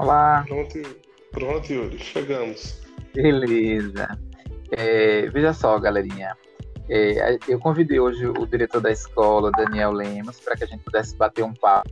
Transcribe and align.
Olá. 0.00 0.42
Pronto, 0.48 0.80
pronto, 1.30 1.70
Yuri, 1.70 1.98
chegamos. 1.98 2.80
Beleza. 3.12 4.08
É, 4.70 5.28
veja 5.28 5.52
só, 5.52 5.78
galerinha. 5.78 6.34
É, 6.88 7.38
eu 7.46 7.60
convidei 7.60 8.00
hoje 8.00 8.26
o 8.26 8.46
diretor 8.46 8.80
da 8.80 8.90
escola, 8.90 9.50
Daniel 9.50 9.92
Lemos, 9.92 10.40
para 10.40 10.56
que 10.56 10.64
a 10.64 10.66
gente 10.66 10.82
pudesse 10.84 11.14
bater 11.16 11.44
um 11.44 11.52
papo 11.52 11.90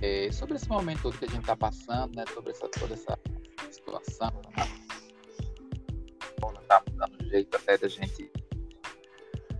é, 0.00 0.32
sobre 0.32 0.56
esse 0.56 0.70
momento 0.70 1.02
todo 1.02 1.18
que 1.18 1.26
a 1.26 1.28
gente 1.28 1.40
está 1.40 1.54
passando, 1.54 2.16
né? 2.16 2.24
Sobre 2.32 2.52
essa, 2.52 2.66
toda 2.66 2.94
essa 2.94 3.18
situação. 3.70 4.32
Né? 4.56 4.66
Está 6.62 6.82
dando 6.92 7.28
jeito 7.28 7.54
até 7.58 7.76
da 7.76 7.88
gente 7.88 8.32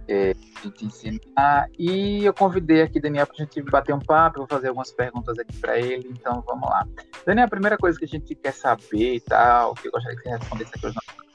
é, 0.09 0.35
gente 0.63 0.87
ensinar. 0.87 1.69
E 1.79 2.25
eu 2.25 2.35
convidei 2.35 2.83
aqui 2.83 3.01
Daniel 3.01 3.27
para 3.27 3.37
a 3.37 3.45
gente 3.45 3.63
bater 3.63 3.95
um 3.95 4.01
papo, 4.01 4.39
vou 4.39 4.47
fazer 4.47 4.69
algumas 4.69 4.93
perguntas 4.93 5.39
aqui 5.39 5.57
para 5.59 5.79
ele, 5.79 6.09
então 6.11 6.43
vamos 6.47 6.69
lá. 6.69 6.87
Daniel, 7.25 7.47
a 7.47 7.51
primeira 7.51 7.77
coisa 7.77 7.99
que 7.99 8.05
a 8.05 8.09
gente 8.09 8.35
quer 8.35 8.53
saber 8.53 9.15
e 9.15 9.21
tal, 9.21 9.75
que 9.75 9.89
eu 9.89 9.93
gostaria 9.93 10.17
que 10.17 10.23
você 10.23 10.37
respondesse 10.37 10.73
aqui 10.75 10.87
nossos 10.87 11.27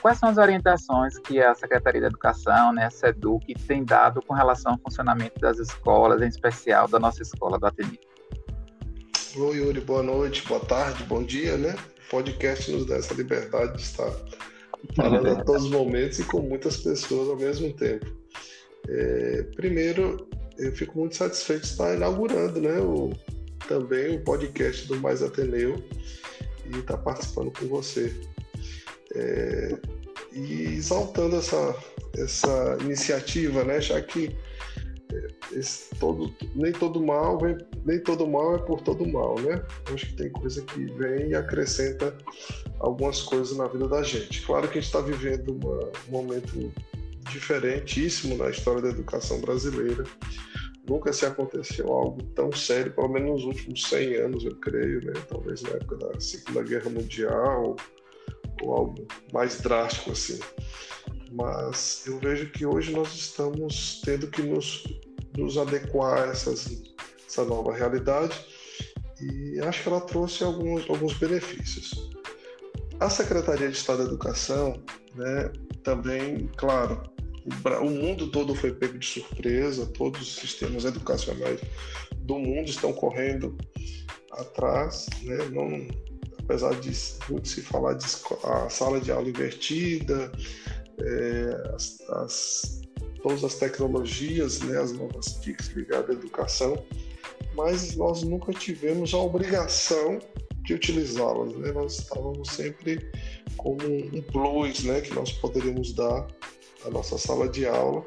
Quais 0.00 0.18
são 0.18 0.30
as 0.30 0.38
orientações 0.38 1.18
que 1.18 1.42
a 1.42 1.54
Secretaria 1.54 2.00
da 2.00 2.06
Educação, 2.06 2.72
né, 2.72 2.86
a 2.86 2.90
SEDUC, 2.90 3.54
tem 3.66 3.84
dado 3.84 4.22
com 4.22 4.32
relação 4.32 4.72
ao 4.72 4.78
funcionamento 4.78 5.38
das 5.38 5.58
escolas, 5.58 6.22
em 6.22 6.28
especial 6.28 6.88
da 6.88 6.98
nossa 6.98 7.20
escola 7.22 7.58
do 7.58 7.66
Ateneu? 7.66 7.98
Oi, 9.36 9.58
Yuri, 9.58 9.80
boa 9.80 10.02
noite, 10.02 10.42
boa 10.48 10.60
tarde, 10.60 11.04
bom 11.04 11.22
dia, 11.22 11.58
né? 11.58 11.76
O 12.06 12.10
podcast 12.10 12.72
nos 12.72 12.86
dá 12.86 12.96
essa 12.96 13.12
liberdade 13.12 13.76
de 13.76 13.82
estar 13.82 14.10
falando 14.94 15.28
a 15.28 15.44
todos 15.44 15.64
os 15.64 15.70
momentos 15.70 16.18
e 16.18 16.24
com 16.24 16.40
muitas 16.40 16.78
pessoas 16.78 17.28
ao 17.28 17.36
mesmo 17.36 17.72
tempo. 17.72 18.06
É, 18.88 19.42
primeiro, 19.54 20.28
eu 20.58 20.72
fico 20.72 20.98
muito 20.98 21.16
satisfeito 21.16 21.62
de 21.62 21.68
estar 21.68 21.94
inaugurando 21.94 22.60
né, 22.60 22.80
o, 22.80 23.12
também 23.68 24.16
o 24.16 24.24
podcast 24.24 24.86
do 24.88 24.96
Mais 25.00 25.22
Ateneu 25.22 25.82
e 26.66 26.78
estar 26.78 26.98
participando 26.98 27.50
com 27.50 27.66
você. 27.66 28.14
É, 29.14 29.78
e 30.32 30.76
exaltando 30.76 31.36
essa, 31.36 31.76
essa 32.16 32.78
iniciativa, 32.82 33.64
né, 33.64 33.80
já 33.80 34.00
que 34.00 34.36
esse 35.52 35.94
todo, 35.96 36.34
nem 36.54 36.72
todo 36.72 37.02
mal 37.02 37.38
vem, 37.38 37.56
nem 37.84 37.98
todo 38.00 38.26
mal 38.26 38.56
é 38.56 38.58
por 38.58 38.80
todo 38.80 39.06
mal, 39.06 39.38
né? 39.40 39.62
Acho 39.92 40.06
que 40.06 40.14
tem 40.14 40.30
coisa 40.30 40.62
que 40.62 40.84
vem 40.94 41.30
e 41.30 41.34
acrescenta 41.34 42.16
algumas 42.78 43.22
coisas 43.22 43.56
na 43.56 43.66
vida 43.66 43.88
da 43.88 44.02
gente. 44.02 44.42
Claro 44.42 44.68
que 44.68 44.78
a 44.78 44.80
gente 44.80 44.86
está 44.86 45.00
vivendo 45.00 45.52
uma, 45.52 45.78
um 46.08 46.10
momento 46.10 46.72
diferentíssimo 47.30 48.36
na 48.36 48.50
história 48.50 48.82
da 48.82 48.90
educação 48.90 49.40
brasileira. 49.40 50.04
Nunca 50.88 51.12
se 51.12 51.26
aconteceu 51.26 51.92
algo 51.92 52.22
tão 52.34 52.50
sério, 52.52 52.92
pelo 52.92 53.08
menos 53.08 53.30
nos 53.30 53.44
últimos 53.44 53.82
100 53.84 54.14
anos, 54.16 54.44
eu 54.44 54.56
creio, 54.56 55.04
né? 55.04 55.12
Talvez 55.28 55.62
na 55.62 55.70
época 55.70 55.96
da 55.96 56.20
Segunda 56.20 56.62
Guerra 56.62 56.90
Mundial 56.90 57.76
ou 58.62 58.74
algo 58.74 59.06
mais 59.32 59.60
drástico 59.60 60.10
assim 60.10 60.38
mas 61.30 62.02
eu 62.06 62.18
vejo 62.18 62.50
que 62.50 62.66
hoje 62.66 62.92
nós 62.92 63.14
estamos 63.14 64.00
tendo 64.04 64.28
que 64.28 64.42
nos, 64.42 64.84
nos 65.36 65.56
adequar 65.56 66.24
a 66.24 66.32
essas, 66.32 66.82
essa 67.26 67.44
nova 67.44 67.72
realidade 67.72 68.34
e 69.20 69.60
acho 69.60 69.82
que 69.82 69.88
ela 69.88 70.00
trouxe 70.00 70.42
alguns, 70.42 70.88
alguns 70.88 71.14
benefícios. 71.14 72.10
A 72.98 73.08
Secretaria 73.08 73.68
de 73.68 73.76
Estado 73.76 73.98
da 73.98 74.04
Educação, 74.04 74.82
né, 75.14 75.52
também, 75.82 76.48
claro, 76.56 77.02
o, 77.80 77.90
mundo 77.90 78.30
todo 78.30 78.54
foi 78.54 78.72
pego 78.72 78.98
de 78.98 79.06
surpresa, 79.06 79.86
todos 79.86 80.20
os 80.20 80.36
sistemas 80.36 80.84
educacionais 80.84 81.60
do 82.18 82.38
mundo 82.38 82.68
estão 82.68 82.92
correndo 82.92 83.56
atrás, 84.32 85.08
né, 85.22 85.36
não, 85.50 85.88
apesar 86.38 86.74
de 86.80 86.90
muito 87.28 87.48
se 87.48 87.62
falar 87.62 87.94
de 87.94 88.04
a 88.44 88.68
sala 88.68 89.00
de 89.00 89.10
aula 89.10 89.28
invertida, 89.28 90.30
é, 91.02 91.74
as, 91.74 92.00
as, 92.10 92.80
todas 93.22 93.44
as 93.44 93.54
tecnologias, 93.54 94.60
né, 94.60 94.78
as 94.78 94.92
novas 94.92 95.34
TICs 95.40 95.68
ligadas 95.68 96.10
à 96.10 96.12
educação, 96.12 96.84
mas 97.54 97.96
nós 97.96 98.22
nunca 98.22 98.52
tivemos 98.52 99.12
a 99.14 99.18
obrigação 99.18 100.18
de 100.62 100.74
utilizá-las. 100.74 101.54
Né? 101.56 101.72
Nós 101.72 101.98
estávamos 101.98 102.50
sempre 102.50 103.10
como 103.56 103.78
um 103.86 104.22
plus 104.22 104.84
né, 104.84 105.00
que 105.00 105.12
nós 105.14 105.32
poderíamos 105.32 105.92
dar 105.92 106.26
à 106.84 106.90
nossa 106.90 107.18
sala 107.18 107.48
de 107.48 107.66
aula 107.66 108.04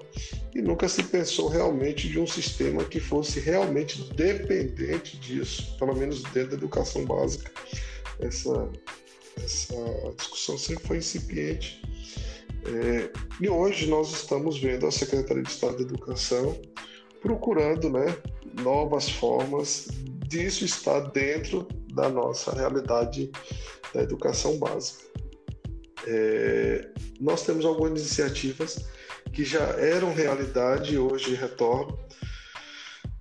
e 0.56 0.62
nunca 0.62 0.88
se 0.88 1.04
pensou 1.04 1.48
realmente 1.48 2.08
de 2.08 2.20
um 2.20 2.26
sistema 2.26 2.84
que 2.84 3.00
fosse 3.00 3.40
realmente 3.40 4.02
dependente 4.14 5.18
disso, 5.18 5.76
pelo 5.78 5.96
menos 5.96 6.24
dentro 6.24 6.52
da 6.52 6.56
educação 6.56 7.06
básica. 7.06 7.52
Essa, 8.20 8.70
essa 9.44 9.76
discussão 10.18 10.58
sempre 10.58 10.88
foi 10.88 10.98
incipiente 10.98 11.82
é, 12.66 13.12
e 13.42 13.50
hoje 13.50 13.90
nós 13.90 14.12
estamos 14.12 14.60
vendo 14.60 14.88
a 14.88 14.92
Secretaria 14.92 15.44
de 15.44 15.50
Estado 15.50 15.78
da 15.78 15.84
Educação 15.84 16.60
procurando 17.22 17.90
né, 17.90 18.16
novas 18.62 19.10
formas 19.10 19.88
disso 20.28 20.64
estar 20.66 21.00
dentro 21.12 21.68
da 21.94 22.10
nossa 22.10 22.54
realidade 22.54 23.32
da 23.94 24.02
educação 24.02 24.58
básica. 24.58 25.04
É, 26.08 26.90
nós 27.20 27.44
temos 27.46 27.66
algumas 27.66 28.02
iniciativas 28.02 28.86
que 29.32 29.46
já 29.46 29.64
eram 29.80 30.14
realidade 30.14 30.96
e 30.96 30.98
hoje 30.98 31.36
retornam. 31.36 31.98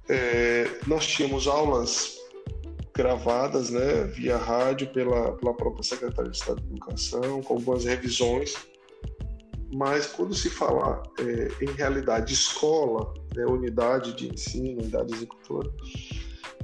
É, 0.08 0.68
nós 0.86 1.06
tínhamos 1.06 1.46
aulas 1.46 2.16
gravadas 2.94 3.70
né, 3.70 4.04
via 4.04 4.36
rádio 4.36 4.88
pela, 4.92 5.32
pela 5.36 5.54
própria 5.54 5.82
Secretaria 5.82 6.30
de 6.30 6.36
Estado 6.36 6.60
da 6.60 6.70
Educação, 6.70 7.42
com 7.42 7.54
algumas 7.54 7.84
revisões 7.84 8.71
mas 9.72 10.06
quando 10.06 10.34
se 10.34 10.50
fala 10.50 11.02
é, 11.18 11.64
em 11.64 11.70
realidade 11.72 12.34
escola, 12.34 13.14
né, 13.34 13.46
unidade 13.46 14.12
de 14.12 14.28
ensino, 14.28 14.80
unidade 14.80 15.14
executora, 15.14 15.72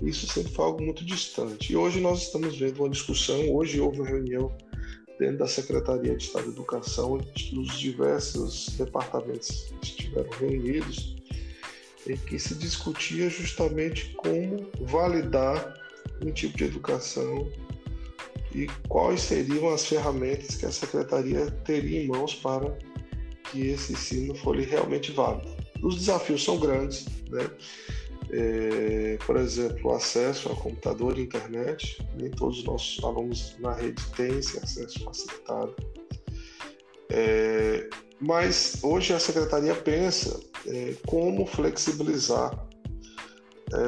isso 0.03 0.27
sempre 0.27 0.53
foi 0.53 0.65
algo 0.67 0.85
muito 0.85 1.05
distante. 1.05 1.73
E 1.73 1.77
hoje 1.77 2.01
nós 2.01 2.23
estamos 2.23 2.59
vendo 2.59 2.81
uma 2.81 2.91
discussão, 2.91 3.55
hoje 3.55 3.81
houve 3.81 4.01
uma 4.01 4.09
reunião 4.09 4.55
dentro 5.19 5.39
da 5.39 5.49
Secretaria 5.49 6.15
de 6.17 6.23
Estado 6.23 6.45
de 6.45 6.51
Educação, 6.51 7.15
os 7.17 7.79
diversos 7.79 8.69
departamentos 8.77 9.73
estiveram 9.83 10.31
reunidos, 10.39 11.17
em 12.07 12.17
que 12.17 12.39
se 12.39 12.55
discutia 12.55 13.29
justamente 13.29 14.15
como 14.17 14.71
validar 14.83 15.75
um 16.25 16.31
tipo 16.31 16.57
de 16.59 16.65
educação 16.65 17.51
e 18.55 18.67
quais 18.89 19.23
seriam 19.23 19.69
as 19.69 19.87
ferramentas 19.87 20.57
que 20.57 20.67
a 20.67 20.73
Secretaria 20.73 21.51
teria 21.65 22.03
em 22.03 22.09
mãos 22.09 22.35
para 22.35 22.77
que 23.51 23.69
esse 23.69 23.93
ensino 23.93 24.35
for 24.35 24.57
realmente 24.57 25.13
válido. 25.13 25.49
Os 25.83 25.97
desafios 25.97 26.45
são 26.45 26.59
grandes, 26.59 27.07
né? 27.31 27.51
É, 28.31 29.19
por 29.25 29.37
exemplo, 29.37 29.91
o 29.91 29.95
acesso 29.95 30.51
ao 30.51 30.57
computador 30.57 31.19
e 31.19 31.23
internet. 31.23 31.99
Nem 32.17 32.31
todos 32.31 32.59
os 32.59 32.65
nossos 32.65 33.03
alunos 33.03 33.57
na 33.59 33.73
rede 33.73 34.03
têm 34.17 34.39
esse 34.39 34.59
acesso 34.59 35.03
facilitado. 35.05 35.75
É, 37.11 37.89
mas 38.21 38.81
hoje 38.83 39.15
a 39.15 39.19
secretaria 39.19 39.75
pensa 39.75 40.41
é, 40.67 40.95
como 41.07 41.47
flexibilizar 41.47 42.69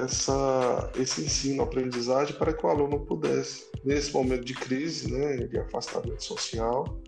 essa, 0.05 0.91
esse 0.97 1.23
ensino, 1.23 1.63
aprendizagem 1.63 2.37
para 2.37 2.53
que 2.53 2.65
o 2.65 2.69
aluno 2.69 3.01
pudesse, 3.01 3.67
nesse 3.85 4.13
momento 4.13 4.45
de 4.45 4.55
crise, 4.55 5.11
né, 5.11 5.39
de 5.39 5.59
afastamento 5.59 6.23
social, 6.23 7.01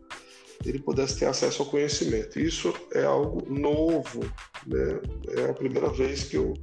ele 0.64 0.78
pudesse 0.78 1.18
ter 1.18 1.26
acesso 1.26 1.62
ao 1.62 1.68
conhecimento. 1.68 2.38
Isso 2.38 2.72
é 2.94 3.04
algo 3.04 3.42
novo, 3.52 4.20
né? 4.66 5.00
é 5.36 5.50
a 5.50 5.54
primeira 5.54 5.88
vez 5.88 6.24
que 6.24 6.36
eu 6.36 6.54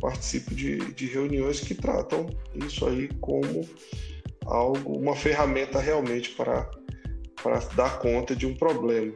participo 0.00 0.54
de, 0.54 0.78
de 0.94 1.06
reuniões 1.06 1.60
que 1.60 1.74
tratam 1.74 2.26
isso 2.54 2.86
aí 2.86 3.08
como 3.20 3.66
algo, 4.46 4.96
uma 4.96 5.14
ferramenta 5.14 5.78
realmente 5.78 6.30
para, 6.30 6.68
para 7.42 7.58
dar 7.76 7.98
conta 7.98 8.34
de 8.34 8.46
um 8.46 8.54
problema. 8.54 9.14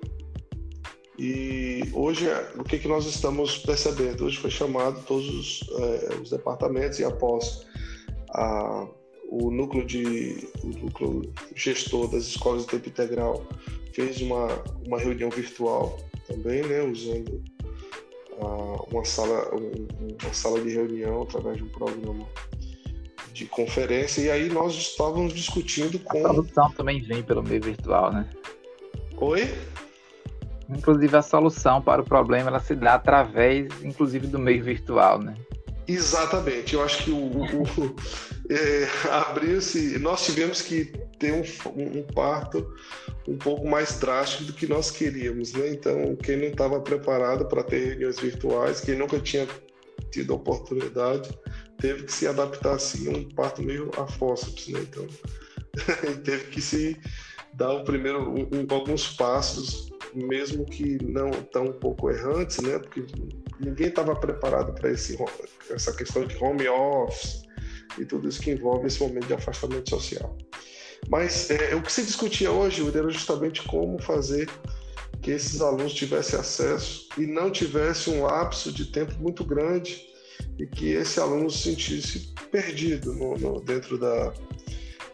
E 1.18 1.80
hoje, 1.94 2.26
o 2.58 2.62
que, 2.62 2.78
que 2.78 2.88
nós 2.88 3.06
estamos 3.06 3.58
percebendo? 3.58 4.26
Hoje 4.26 4.36
foi 4.36 4.50
chamado 4.50 5.02
todos 5.06 5.28
os, 5.28 5.60
é, 5.80 6.14
os 6.20 6.30
departamentos 6.30 6.98
e 6.98 7.04
após 7.04 7.66
a, 8.34 8.86
o 9.30 9.50
núcleo 9.50 9.84
de 9.84 10.48
o 10.62 10.68
núcleo 10.68 11.22
gestor 11.54 12.08
das 12.08 12.24
escolas 12.24 12.62
de 12.62 12.68
tempo 12.68 12.88
integral 12.88 13.46
fez 13.96 14.20
uma, 14.20 14.46
uma 14.86 14.98
reunião 14.98 15.30
virtual 15.30 15.98
também, 16.28 16.62
né, 16.62 16.82
usando 16.82 17.42
uh, 18.32 18.86
uma, 18.92 19.04
sala, 19.06 19.54
um, 19.54 19.86
uma 20.22 20.34
sala 20.34 20.60
de 20.60 20.68
reunião 20.68 21.22
através 21.22 21.56
de 21.56 21.64
um 21.64 21.68
programa 21.68 22.26
de 23.32 23.46
conferência, 23.46 24.20
e 24.20 24.30
aí 24.30 24.48
nós 24.50 24.74
estávamos 24.74 25.32
discutindo 25.32 25.98
com. 25.98 26.26
A 26.26 26.34
solução 26.34 26.70
também 26.72 27.00
vem 27.00 27.22
pelo 27.22 27.42
meio 27.42 27.62
virtual, 27.62 28.12
né? 28.12 28.28
Oi? 29.16 29.48
Inclusive 30.68 31.16
a 31.16 31.22
solução 31.22 31.80
para 31.80 32.02
o 32.02 32.04
problema 32.04 32.50
ela 32.50 32.60
se 32.60 32.74
dá 32.74 32.94
através, 32.94 33.68
inclusive, 33.82 34.26
do 34.26 34.38
meio 34.38 34.62
virtual, 34.62 35.20
né? 35.22 35.34
Exatamente. 35.88 36.74
Eu 36.74 36.82
acho 36.82 37.04
que 37.04 37.10
o, 37.10 37.16
o 37.16 37.96
é, 38.50 38.88
abriu-se. 39.10 39.98
Nós 39.98 40.24
tivemos 40.24 40.60
que 40.60 40.92
ter 41.18 41.32
um, 41.32 41.42
um, 41.98 42.02
parto 42.14 42.66
um 43.28 43.36
pouco 43.36 43.66
mais 43.66 43.98
drástico 43.98 44.44
do 44.44 44.52
que 44.52 44.66
nós 44.66 44.90
queríamos, 44.90 45.52
né? 45.52 45.70
Então, 45.70 46.16
quem 46.16 46.36
não 46.36 46.46
estava 46.46 46.80
preparado 46.80 47.46
para 47.46 47.62
ter 47.62 47.84
reuniões 47.84 48.18
virtuais, 48.20 48.80
quem 48.80 48.96
nunca 48.96 49.18
tinha 49.18 49.46
tido 50.10 50.32
a 50.32 50.36
oportunidade, 50.36 51.28
teve 51.78 52.04
que 52.04 52.12
se 52.12 52.26
adaptar 52.26 52.74
assim 52.74 53.08
um 53.08 53.28
parto 53.30 53.62
meio 53.62 53.90
a 53.98 54.06
fósseis, 54.06 54.68
né? 54.68 54.80
Então, 54.80 55.06
teve 56.24 56.44
que 56.46 56.60
se 56.60 56.96
dar 57.54 57.72
o 57.72 57.84
primeiro 57.84 58.32
um, 58.32 58.66
alguns 58.70 59.08
passos, 59.16 59.90
mesmo 60.14 60.64
que 60.64 61.02
não 61.02 61.30
tão 61.30 61.66
um 61.66 61.72
pouco 61.72 62.10
errantes, 62.10 62.58
né? 62.58 62.78
Porque 62.78 63.04
ninguém 63.60 63.88
estava 63.88 64.14
preparado 64.14 64.72
para 64.74 64.90
essa 64.90 65.92
questão 65.94 66.24
de 66.24 66.36
home 66.42 66.68
office 66.68 67.42
e 67.98 68.04
tudo 68.04 68.28
isso 68.28 68.40
que 68.40 68.50
envolve 68.50 68.86
esse 68.86 69.00
momento 69.00 69.26
de 69.26 69.34
afastamento 69.34 69.90
social. 69.90 70.36
Mas 71.08 71.50
é, 71.50 71.74
o 71.74 71.82
que 71.82 71.92
se 71.92 72.02
discutia 72.02 72.50
hoje 72.50 72.86
era 72.96 73.10
justamente 73.10 73.62
como 73.62 74.00
fazer 74.00 74.48
que 75.22 75.30
esses 75.30 75.60
alunos 75.60 75.94
tivessem 75.94 76.38
acesso 76.38 77.08
e 77.16 77.26
não 77.26 77.50
tivesse 77.50 78.10
um 78.10 78.22
lapso 78.22 78.72
de 78.72 78.86
tempo 78.86 79.14
muito 79.18 79.44
grande 79.44 80.06
e 80.58 80.66
que 80.66 80.90
esse 80.90 81.18
aluno 81.20 81.50
se 81.50 81.70
sentisse 81.70 82.34
perdido 82.50 83.12
no, 83.14 83.36
no, 83.36 83.60
dentro 83.60 83.98
da 83.98 84.32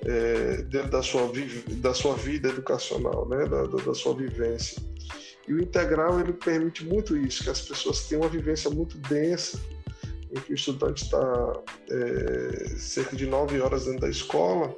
é, 0.04 0.62
dentro 0.62 0.90
da 0.90 1.02
sua, 1.02 1.30
da 1.76 1.94
sua 1.94 2.14
vida 2.16 2.48
educacional, 2.48 3.28
né? 3.28 3.46
da, 3.46 3.62
da 3.62 3.94
sua 3.94 4.14
vivência. 4.14 4.82
E 5.46 5.54
o 5.54 5.60
integral 5.60 6.18
ele 6.18 6.32
permite 6.32 6.84
muito 6.84 7.16
isso, 7.16 7.44
que 7.44 7.50
as 7.50 7.60
pessoas 7.60 8.06
tenham 8.08 8.22
uma 8.22 8.28
vivência 8.28 8.68
muito 8.68 8.98
densa, 8.98 9.60
em 10.30 10.40
que 10.40 10.52
o 10.52 10.54
estudante 10.54 11.04
está 11.04 11.52
é, 11.88 12.68
cerca 12.76 13.14
de 13.14 13.26
nove 13.26 13.60
horas 13.60 13.84
dentro 13.84 14.00
da 14.00 14.08
escola 14.08 14.74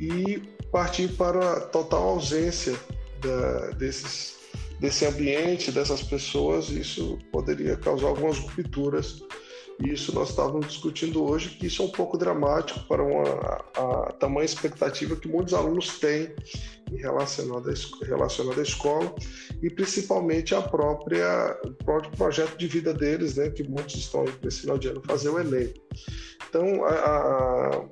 e 0.00 0.38
partir 0.72 1.08
para 1.08 1.58
a 1.58 1.60
total 1.60 2.08
ausência 2.08 2.74
da, 3.20 3.70
desses, 3.72 4.38
desse 4.80 5.04
ambiente, 5.04 5.70
dessas 5.70 6.02
pessoas, 6.02 6.70
isso 6.70 7.18
poderia 7.30 7.76
causar 7.76 8.08
algumas 8.08 8.38
rupturas 8.38 9.22
e 9.82 9.92
isso 9.94 10.14
nós 10.14 10.30
estávamos 10.30 10.66
discutindo 10.68 11.24
hoje, 11.24 11.50
que 11.50 11.66
isso 11.66 11.82
é 11.82 11.86
um 11.86 11.90
pouco 11.90 12.18
dramático 12.18 12.80
para 12.86 13.02
uma, 13.02 13.64
a, 13.74 14.12
tamanha 14.12 14.44
expectativa 14.44 15.16
que 15.16 15.26
muitos 15.26 15.54
alunos 15.54 15.98
têm 15.98 16.34
em 16.92 16.96
relacionado 16.96 17.66
à, 17.68 18.60
à 18.60 18.62
escola 18.62 19.14
e 19.62 19.70
principalmente 19.70 20.54
a 20.54 20.60
própria, 20.60 21.58
o 21.64 21.72
próprio 21.84 22.10
projeto 22.12 22.58
de 22.58 22.66
vida 22.66 22.92
deles, 22.92 23.36
né, 23.36 23.48
que 23.48 23.62
muitos 23.62 23.94
estão 23.94 24.22
aí 24.22 24.32
para 24.32 24.50
final 24.50 24.76
de 24.76 24.88
ano 24.88 25.02
fazer 25.06 25.30
o 25.30 25.38
Enem. 25.38 25.72
Então, 26.48 26.84
a, 26.84 26.94
a, 26.94 27.84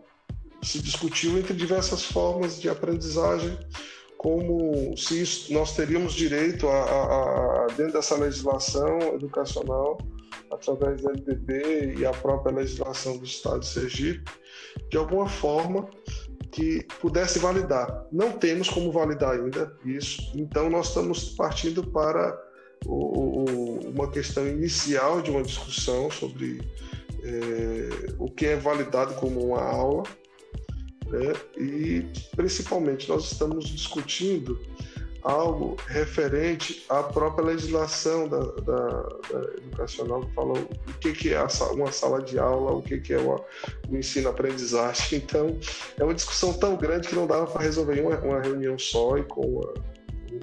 se 0.62 0.80
discutiu 0.80 1.38
entre 1.38 1.54
diversas 1.54 2.04
formas 2.04 2.60
de 2.60 2.68
aprendizagem, 2.68 3.58
como 4.16 4.96
se 4.96 5.22
isso, 5.22 5.52
nós 5.52 5.76
teríamos 5.76 6.12
direito 6.12 6.68
a, 6.68 6.82
a, 6.82 7.66
dentro 7.76 7.92
dessa 7.92 8.16
legislação 8.16 8.98
educacional 9.14 9.98
através 10.50 11.02
da 11.02 11.10
LDB 11.10 11.94
e 11.98 12.06
a 12.06 12.10
própria 12.10 12.54
legislação 12.54 13.16
do 13.16 13.24
Estado 13.24 13.60
de 13.60 13.66
Sergipe, 13.66 14.30
de 14.90 14.96
alguma 14.96 15.28
forma 15.28 15.88
que 16.50 16.84
pudesse 17.00 17.38
validar. 17.38 18.06
Não 18.10 18.32
temos 18.32 18.68
como 18.68 18.90
validar 18.90 19.32
ainda 19.32 19.72
isso, 19.84 20.32
então 20.34 20.68
nós 20.68 20.88
estamos 20.88 21.30
partindo 21.30 21.86
para 21.86 22.36
o, 22.86 22.94
o, 22.94 23.90
uma 23.90 24.10
questão 24.10 24.46
inicial 24.46 25.20
de 25.20 25.30
uma 25.30 25.42
discussão 25.42 26.10
sobre 26.10 26.60
é, 27.22 28.14
o 28.18 28.30
que 28.30 28.46
é 28.46 28.56
validado 28.56 29.14
como 29.14 29.44
uma 29.44 29.62
aula, 29.62 30.04
né? 31.08 31.32
e 31.56 32.06
principalmente 32.36 33.08
nós 33.08 33.32
estamos 33.32 33.68
discutindo 33.68 34.58
algo 35.22 35.76
referente 35.86 36.84
à 36.88 37.02
própria 37.02 37.44
legislação 37.44 38.28
da, 38.28 38.38
da, 38.38 39.02
da 39.30 39.40
educacional 39.56 40.20
que 40.20 40.34
fala 40.34 40.58
o 40.58 40.68
que, 41.00 41.12
que 41.12 41.34
é 41.34 41.46
uma 41.72 41.92
sala 41.92 42.22
de 42.22 42.38
aula, 42.38 42.72
o 42.72 42.82
que, 42.82 42.98
que 42.98 43.12
é 43.12 43.18
o 43.18 43.44
ensino-aprendizagem. 43.90 45.18
Então, 45.28 45.58
é 45.98 46.04
uma 46.04 46.14
discussão 46.14 46.52
tão 46.54 46.76
grande 46.76 47.08
que 47.08 47.14
não 47.14 47.26
dava 47.26 47.46
para 47.46 47.62
resolver 47.62 48.00
uma, 48.00 48.16
uma, 48.20 48.40
reunião 48.40 48.78
só 48.78 49.18
e 49.18 49.24
com 49.24 49.42
uma, 49.42 49.74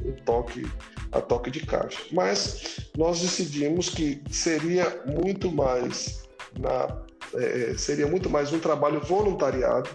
um 0.06 0.12
toque 0.24 0.68
a 1.12 1.22
toque 1.22 1.50
de 1.50 1.66
caixa. 1.66 2.00
Mas 2.12 2.90
nós 2.98 3.22
decidimos 3.22 3.90
que 3.90 4.22
seria 4.30 5.02
muito 5.06 5.52
mais 5.52 6.24
na, 6.60 7.02
é, 7.34 7.76
seria 7.78 8.06
muito 8.06 8.30
mais 8.30 8.52
um 8.54 8.60
trabalho 8.60 9.00
voluntariado 9.00 9.90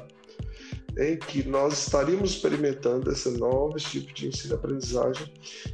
em 0.98 1.16
que 1.16 1.42
nós 1.48 1.86
estaríamos 1.86 2.32
experimentando 2.32 3.10
esse 3.10 3.30
novo 3.38 3.76
tipo 3.76 4.12
de 4.12 4.28
ensino-aprendizagem 4.28 5.32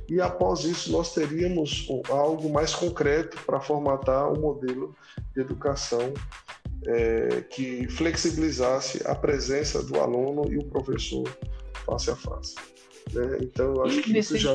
e 0.09 0.21
após 0.21 0.65
isso 0.65 0.93
nós 0.93 1.15
teríamos 1.15 1.89
algo 2.09 2.53
mais 2.53 2.75
concreto 2.75 3.39
para 3.45 3.61
formatar 3.61 4.33
um 4.33 4.41
modelo 4.41 4.95
de 5.35 5.41
educação 5.41 6.13
é, 6.87 7.41
que 7.43 7.89
flexibilizasse 7.89 9.03
a 9.07 9.15
presença 9.15 9.83
do 9.83 9.99
aluno 9.99 10.53
e 10.53 10.59
o 10.59 10.65
professor 10.65 11.25
face 11.85 12.11
a 12.11 12.17
face. 12.17 12.55
Né? 13.13 13.39
Então, 13.43 13.75
eu 13.75 13.85
acho 13.85 14.01
e 14.01 14.03
que 14.03 14.19
isso 14.19 14.37
já. 14.37 14.53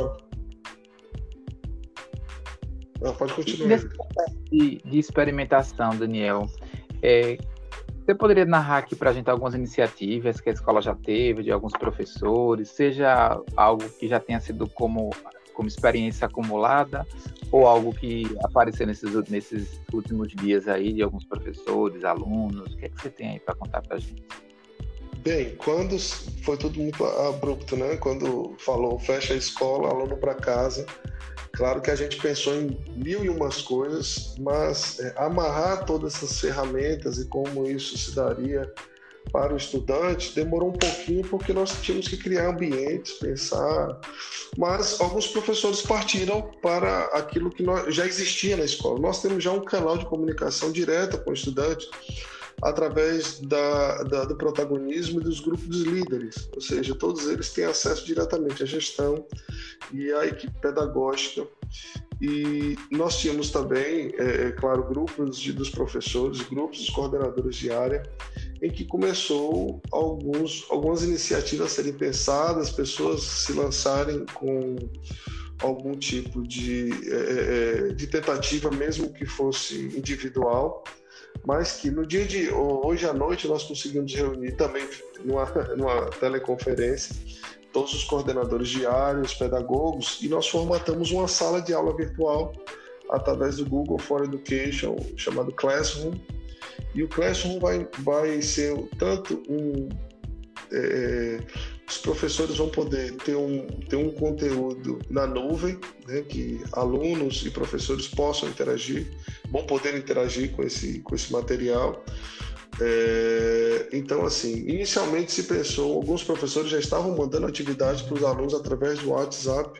Ah, 3.03 3.13
pode 3.13 3.33
continuar. 3.33 3.67
Nesse 3.67 3.87
de, 4.51 4.77
de 4.85 4.99
experimentação, 4.99 5.95
Daniel, 5.97 6.47
é, 7.01 7.37
você 8.05 8.15
poderia 8.15 8.45
narrar 8.45 8.79
aqui 8.79 8.95
para 8.95 9.11
a 9.11 9.13
gente 9.13 9.29
algumas 9.29 9.53
iniciativas 9.53 10.41
que 10.41 10.49
a 10.49 10.53
escola 10.53 10.81
já 10.81 10.95
teve, 10.95 11.43
de 11.43 11.51
alguns 11.51 11.73
professores, 11.73 12.69
seja 12.69 13.39
algo 13.55 13.87
que 13.99 14.07
já 14.07 14.19
tenha 14.19 14.39
sido 14.39 14.67
como, 14.69 15.11
como 15.53 15.67
experiência 15.67 16.25
acumulada, 16.25 17.05
ou 17.51 17.67
algo 17.67 17.93
que 17.93 18.23
apareceu 18.43 18.87
nesses, 18.87 19.13
nesses 19.29 19.81
últimos 19.93 20.29
dias 20.29 20.67
aí, 20.67 20.93
de 20.93 21.03
alguns 21.03 21.25
professores, 21.25 22.03
alunos? 22.03 22.73
O 22.73 22.77
que 22.77 22.85
é 22.85 22.89
que 22.89 23.01
você 23.01 23.09
tem 23.09 23.29
aí 23.31 23.39
para 23.39 23.55
contar 23.55 23.81
para 23.81 23.97
a 23.97 23.99
gente? 23.99 24.50
Bem, 25.23 25.55
quando 25.55 25.97
foi 26.43 26.57
tudo 26.57 26.79
muito 26.79 27.05
abrupto, 27.05 27.77
né? 27.77 27.95
Quando 27.97 28.55
falou 28.59 28.99
fecha 28.99 29.33
a 29.33 29.37
escola, 29.37 29.89
aluno 29.89 30.17
para 30.17 30.33
casa, 30.33 30.85
Claro 31.53 31.81
que 31.81 31.91
a 31.91 31.95
gente 31.95 32.17
pensou 32.17 32.55
em 32.55 32.77
mil 32.95 33.25
e 33.25 33.29
umas 33.29 33.61
coisas, 33.61 34.35
mas 34.39 34.99
é, 34.99 35.13
amarrar 35.17 35.85
todas 35.85 36.15
essas 36.15 36.39
ferramentas 36.39 37.17
e 37.19 37.25
como 37.25 37.67
isso 37.67 37.97
se 37.97 38.15
daria 38.15 38.71
para 39.31 39.53
o 39.53 39.57
estudante 39.57 40.33
demorou 40.33 40.69
um 40.69 40.77
pouquinho 40.77 41.21
porque 41.27 41.53
nós 41.53 41.71
tínhamos 41.81 42.07
que 42.07 42.17
criar 42.17 42.49
ambientes, 42.49 43.13
pensar. 43.13 43.99
Mas 44.57 44.99
alguns 44.99 45.27
professores 45.27 45.81
partiram 45.81 46.41
para 46.61 47.05
aquilo 47.13 47.49
que 47.49 47.61
nós, 47.61 47.93
já 47.93 48.05
existia 48.05 48.57
na 48.57 48.65
escola. 48.65 48.99
Nós 48.99 49.21
temos 49.21 49.43
já 49.43 49.51
um 49.51 49.63
canal 49.63 49.97
de 49.97 50.05
comunicação 50.05 50.71
direta 50.71 51.17
com 51.17 51.29
o 51.29 51.33
estudante 51.33 51.87
através 52.61 53.39
da, 53.39 54.03
da, 54.03 54.25
do 54.25 54.35
protagonismo 54.35 55.19
dos 55.19 55.39
grupos 55.39 55.83
de 55.83 55.89
líderes, 55.89 56.49
ou 56.53 56.61
seja, 56.61 56.93
todos 56.93 57.27
eles 57.27 57.49
têm 57.49 57.65
acesso 57.65 58.05
diretamente 58.05 58.61
à 58.61 58.65
gestão 58.65 59.25
e 59.91 60.11
à 60.13 60.25
equipe 60.25 60.53
pedagógica. 60.61 61.47
E 62.21 62.77
nós 62.91 63.17
tínhamos 63.17 63.49
também, 63.49 64.13
é, 64.19 64.47
é, 64.47 64.51
claro, 64.51 64.83
grupos 64.83 65.39
de, 65.39 65.51
dos 65.51 65.71
professores, 65.71 66.41
grupos 66.41 66.77
dos 66.77 66.89
coordenadores 66.91 67.55
de 67.55 67.71
área, 67.71 68.03
em 68.61 68.69
que 68.69 68.85
começou 68.85 69.81
alguns, 69.91 70.67
algumas 70.69 71.01
iniciativas 71.01 71.71
a 71.71 71.75
serem 71.75 71.93
pensadas, 71.93 72.69
pessoas 72.69 73.23
se 73.23 73.53
lançarem 73.53 74.23
com 74.35 74.75
algum 75.63 75.93
tipo 75.93 76.47
de, 76.47 76.91
é, 77.09 77.87
é 77.89 77.93
de 77.93 78.05
tentativa, 78.05 78.69
mesmo 78.69 79.11
que 79.11 79.25
fosse 79.25 79.75
individual, 79.97 80.83
mas 81.45 81.73
que 81.73 81.89
no 81.89 82.05
dia 82.05 82.25
de 82.25 82.51
hoje 82.51 83.05
à 83.05 83.13
noite 83.13 83.47
nós 83.47 83.63
conseguimos 83.63 84.13
reunir 84.13 84.51
também 84.53 84.87
numa, 85.23 85.45
numa 85.75 86.05
teleconferência 86.11 87.15
todos 87.71 87.93
os 87.93 88.03
coordenadores 88.03 88.69
diários, 88.69 89.33
pedagogos, 89.33 90.19
e 90.21 90.27
nós 90.27 90.47
formatamos 90.47 91.11
uma 91.11 91.27
sala 91.27 91.61
de 91.61 91.73
aula 91.73 91.95
virtual 91.95 92.53
através 93.09 93.57
do 93.57 93.65
Google 93.65 93.97
for 93.97 94.23
Education, 94.23 94.95
chamado 95.15 95.51
Classroom. 95.51 96.13
E 96.93 97.03
o 97.03 97.07
Classroom 97.07 97.59
vai, 97.59 97.87
vai 97.99 98.41
ser 98.41 98.75
tanto 98.97 99.41
um. 99.49 99.89
É, 100.71 101.39
os 101.91 101.97
professores 101.97 102.57
vão 102.57 102.69
poder 102.69 103.15
ter 103.17 103.35
um, 103.35 103.67
ter 103.67 103.97
um 103.97 104.11
conteúdo 104.11 104.99
na 105.09 105.27
nuvem, 105.27 105.77
né, 106.07 106.21
que 106.21 106.63
alunos 106.71 107.45
e 107.45 107.51
professores 107.51 108.07
possam 108.07 108.47
interagir, 108.47 109.11
vão 109.51 109.65
poder 109.65 109.97
interagir 109.97 110.51
com 110.51 110.63
esse, 110.63 110.99
com 110.99 111.13
esse 111.13 111.31
material. 111.33 112.03
É, 112.79 113.89
então, 113.91 114.25
assim, 114.25 114.59
inicialmente 114.69 115.33
se 115.33 115.43
pensou, 115.43 115.93
alguns 115.93 116.23
professores 116.23 116.71
já 116.71 116.79
estavam 116.79 117.15
mandando 117.17 117.45
atividades 117.45 118.01
para 118.01 118.15
os 118.15 118.23
alunos 118.23 118.53
através 118.53 118.99
do 118.99 119.09
WhatsApp 119.09 119.77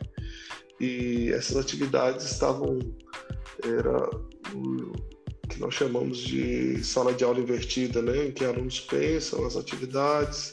e 0.78 1.30
essas 1.32 1.56
atividades 1.56 2.30
estavam 2.30 2.78
era 3.64 4.10
que 5.48 5.58
nós 5.58 5.72
chamamos 5.72 6.18
de 6.18 6.84
sala 6.84 7.14
de 7.14 7.24
aula 7.24 7.40
invertida, 7.40 8.02
né, 8.02 8.26
em 8.26 8.32
que 8.32 8.44
alunos 8.44 8.80
pensam 8.80 9.46
as 9.46 9.56
atividades, 9.56 10.52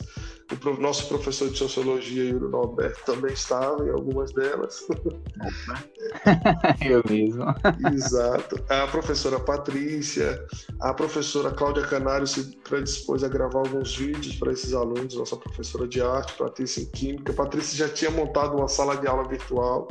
o 0.66 0.82
nosso 0.82 1.08
professor 1.08 1.50
de 1.50 1.58
sociologia, 1.58 2.24
Yuri 2.24 2.50
Norberto, 2.50 3.00
também 3.06 3.34
estava 3.34 3.86
em 3.86 3.92
algumas 3.92 4.32
delas. 4.34 4.86
Eu 6.82 7.04
mesmo. 7.08 7.46
Exato. 7.94 8.64
A 8.70 8.88
professora 8.88 9.40
Patrícia, 9.40 10.44
a 10.80 10.94
professora 10.94 11.52
Cláudia 11.52 11.84
Canário 11.86 12.26
se 12.26 12.56
predispôs 12.58 13.24
a 13.24 13.28
gravar 13.28 13.60
alguns 13.60 13.96
vídeos 13.96 14.36
para 14.38 14.52
esses 14.52 14.74
alunos, 14.74 15.16
nossa 15.16 15.38
professora 15.38 15.88
de 15.88 16.02
arte, 16.02 16.34
Patrícia 16.34 16.82
em 16.82 16.86
Química. 16.88 17.32
A 17.32 17.36
Patrícia 17.36 17.88
já 17.88 17.94
tinha 17.94 18.12
montado 18.12 18.58
uma 18.58 18.68
sala 18.68 18.98
de 18.98 19.08
aula 19.08 19.28
virtual 19.28 19.88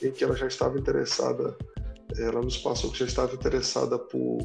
em 0.00 0.10
que 0.12 0.22
ela 0.22 0.36
já 0.36 0.46
estava 0.46 0.78
interessada 0.78 1.56
ela 2.18 2.40
nos 2.40 2.56
passou 2.58 2.90
que 2.90 2.98
já 2.98 3.06
estava 3.06 3.34
interessada 3.34 3.98
por 3.98 4.38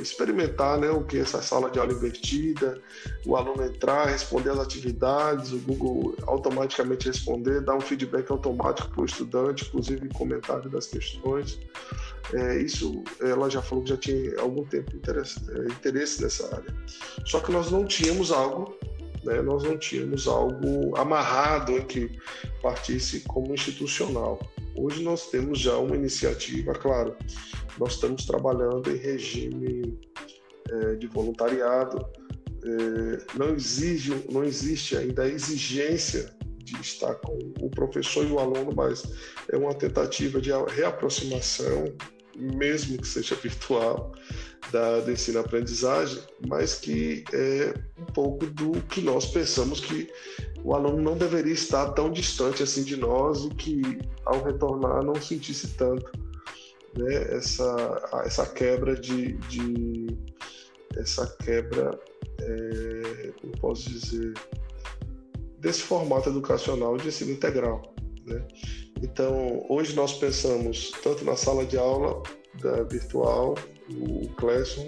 experimentar 0.00 0.78
né, 0.78 0.90
o 0.90 1.04
que 1.04 1.18
é 1.18 1.20
essa 1.20 1.42
sala 1.42 1.70
de 1.70 1.78
aula 1.78 1.92
invertida, 1.92 2.80
o 3.26 3.36
aluno 3.36 3.64
entrar, 3.64 4.06
responder 4.06 4.50
as 4.50 4.58
atividades, 4.58 5.52
o 5.52 5.58
Google 5.58 6.14
automaticamente 6.26 7.08
responder, 7.08 7.60
dar 7.60 7.74
um 7.74 7.80
feedback 7.80 8.30
automático 8.30 8.90
para 8.90 9.02
o 9.02 9.04
estudante, 9.04 9.66
inclusive 9.66 10.08
comentário 10.10 10.70
das 10.70 10.86
questões. 10.86 11.58
É, 12.32 12.58
isso 12.58 13.02
ela 13.20 13.50
já 13.50 13.60
falou 13.60 13.84
que 13.84 13.90
já 13.90 13.96
tinha 13.96 14.40
algum 14.40 14.64
tempo 14.64 14.96
interesse, 14.96 15.40
é, 15.50 15.66
interesse 15.66 16.22
nessa 16.22 16.54
área. 16.54 16.74
Só 17.26 17.40
que 17.40 17.52
nós 17.52 17.70
não 17.70 17.84
tínhamos 17.84 18.32
algo 18.32 18.74
né, 19.24 19.42
nós 19.42 19.62
não 19.62 19.76
tínhamos 19.78 20.26
algo 20.26 20.96
amarrado 20.96 21.72
em 21.72 21.82
que 21.82 22.10
partisse 22.62 23.20
como 23.20 23.54
institucional. 23.54 24.38
Hoje 24.76 25.02
nós 25.02 25.30
temos 25.30 25.60
já 25.60 25.76
uma 25.76 25.96
iniciativa, 25.96 26.72
claro, 26.72 27.16
nós 27.78 27.94
estamos 27.94 28.26
trabalhando 28.26 28.90
em 28.90 28.96
regime 28.96 29.98
é, 30.70 30.94
de 30.96 31.06
voluntariado, 31.06 32.04
é, 32.64 33.38
não, 33.38 33.54
exige, 33.54 34.24
não 34.30 34.42
existe 34.42 34.96
ainda 34.96 35.22
a 35.22 35.28
exigência 35.28 36.34
de 36.58 36.80
estar 36.80 37.14
com 37.16 37.38
o 37.60 37.70
professor 37.70 38.26
e 38.26 38.32
o 38.32 38.38
aluno, 38.38 38.72
mas 38.74 39.04
é 39.52 39.56
uma 39.56 39.74
tentativa 39.74 40.40
de 40.40 40.50
reaproximação, 40.50 41.84
mesmo 42.36 42.98
que 42.98 43.06
seja 43.06 43.34
virtual, 43.34 44.12
da, 44.72 45.00
do 45.00 45.10
ensino-aprendizagem, 45.10 46.22
mas 46.46 46.76
que 46.76 47.24
é 47.32 47.74
um 47.98 48.04
pouco 48.06 48.46
do 48.46 48.72
que 48.82 49.00
nós 49.00 49.26
pensamos 49.26 49.80
que 49.80 50.10
o 50.62 50.74
aluno 50.74 51.02
não 51.02 51.16
deveria 51.16 51.52
estar 51.52 51.90
tão 51.92 52.10
distante 52.10 52.62
assim 52.62 52.82
de 52.82 52.96
nós 52.96 53.44
e 53.44 53.50
que 53.50 53.82
ao 54.24 54.42
retornar 54.42 55.04
não 55.04 55.14
sentisse 55.14 55.68
tanto 55.76 56.10
né, 56.96 57.36
essa, 57.36 58.22
essa 58.24 58.46
quebra 58.46 58.94
de, 58.94 59.34
de 59.48 60.06
essa 60.96 61.26
quebra 61.44 61.98
é, 62.40 63.32
posso 63.60 63.90
dizer 63.90 64.32
desse 65.58 65.82
formato 65.82 66.30
educacional 66.30 66.96
de 66.96 67.08
ensino 67.08 67.32
integral 67.32 67.94
né? 68.26 68.46
Então 69.04 69.64
hoje 69.68 69.94
nós 69.94 70.14
pensamos 70.14 70.90
tanto 71.02 71.24
na 71.24 71.36
sala 71.36 71.64
de 71.64 71.76
aula 71.76 72.22
da 72.60 72.82
virtual 72.84 73.54
o 73.90 74.28
Classroom 74.36 74.86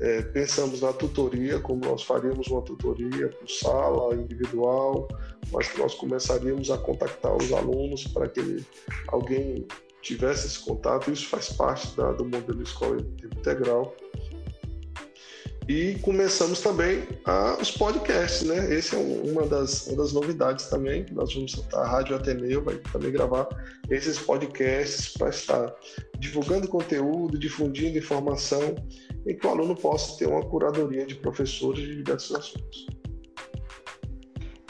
é, 0.00 0.22
pensamos 0.22 0.82
na 0.82 0.92
tutoria, 0.92 1.58
como 1.58 1.84
nós 1.84 2.02
faríamos 2.02 2.48
uma 2.48 2.60
tutoria 2.62 3.28
por 3.28 3.48
sala, 3.48 4.14
individual, 4.14 5.08
mas 5.50 5.68
que 5.68 5.78
nós 5.78 5.94
começaríamos 5.94 6.70
a 6.70 6.76
contactar 6.76 7.34
os 7.34 7.50
alunos 7.52 8.06
para 8.08 8.28
que 8.28 8.64
alguém 9.08 9.66
tivesse 10.02 10.48
esse 10.48 10.60
contato. 10.60 11.10
Isso 11.10 11.26
faz 11.28 11.50
parte 11.50 11.96
da, 11.96 12.12
do 12.12 12.24
modelo 12.26 12.62
escola 12.62 12.98
integral. 13.00 13.94
E 15.68 15.98
começamos 16.00 16.60
também 16.60 17.02
a, 17.24 17.56
os 17.60 17.72
podcasts, 17.72 18.46
né? 18.46 18.72
Esse 18.72 18.94
é 18.94 18.98
um, 18.98 19.32
uma, 19.32 19.46
das, 19.46 19.88
uma 19.88 19.96
das 19.96 20.12
novidades 20.12 20.66
também. 20.66 21.04
Nós 21.10 21.34
vamos 21.34 21.66
a 21.74 21.84
Rádio 21.84 22.14
Ateneu 22.14 22.62
vai 22.62 22.76
também 22.76 23.10
gravar 23.10 23.48
esses 23.90 24.16
podcasts 24.16 25.16
para 25.16 25.28
estar 25.28 25.74
divulgando 26.20 26.68
conteúdo, 26.68 27.36
difundindo 27.36 27.98
informação 27.98 28.76
e 29.26 29.34
que 29.34 29.44
o 29.44 29.50
aluno 29.50 29.74
possa 29.74 30.16
ter 30.16 30.28
uma 30.28 30.42
curadoria 30.42 31.04
de 31.04 31.16
professores 31.16 31.84
de 31.84 31.96
diversos 31.96 32.36
assuntos. 32.36 32.86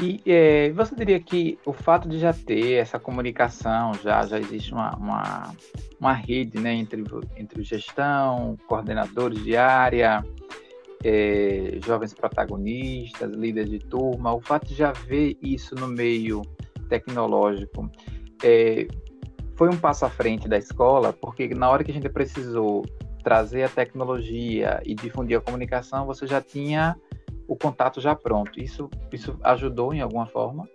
E 0.01 0.21
é, 0.27 0.71
você 0.73 0.95
diria 0.95 1.21
que 1.21 1.59
o 1.65 1.73
fato 1.75 2.09
de 2.09 2.19
já 2.19 2.33
ter 2.33 2.73
essa 2.75 2.99
comunicação, 2.99 3.93
já, 4.03 4.25
já 4.27 4.39
existe 4.39 4.73
uma, 4.73 4.95
uma, 4.97 5.55
uma 5.99 6.13
rede 6.13 6.59
né, 6.59 6.75
entre, 6.75 7.03
entre 7.37 7.63
gestão, 7.63 8.59
coordenadores 8.67 9.43
de 9.43 9.57
área, 9.57 10.23
é, 11.05 11.79
jovens 11.85 12.15
protagonistas, 12.15 13.31
líderes 13.33 13.71
de 13.71 13.79
turma, 13.79 14.35
o 14.35 14.41
fato 14.41 14.67
de 14.67 14.75
já 14.75 14.93
ver 14.93 15.37
isso 15.43 15.75
no 15.75 15.89
meio 15.89 16.43
tecnológico 16.89 17.91
é, 18.43 18.87
foi 19.55 19.69
um 19.69 19.77
passo 19.77 20.05
à 20.05 20.11
frente 20.11 20.49
da 20.49 20.59
escola, 20.59 21.13
porque 21.13 21.49
na 21.49 21.69
hora 21.71 21.83
que 21.83 21.91
a 21.91 21.95
gente 21.95 22.09
precisou 22.09 22.85
trazer 23.25 23.65
a 23.65 23.69
tecnologia 23.69 24.81
e 24.85 24.95
difundir 24.95 25.37
a 25.37 25.41
comunicação, 25.41 26.07
você 26.07 26.27
já 26.27 26.41
tinha 26.41 26.97
o 27.49 27.57
contato 27.57 28.01
já 28.01 28.15
pronto. 28.15 28.61
Isso, 28.61 28.89
isso 29.13 29.37
ajudou 29.43 29.93
em 29.95 30.01
alguma 30.01 30.27
forma? 30.27 30.69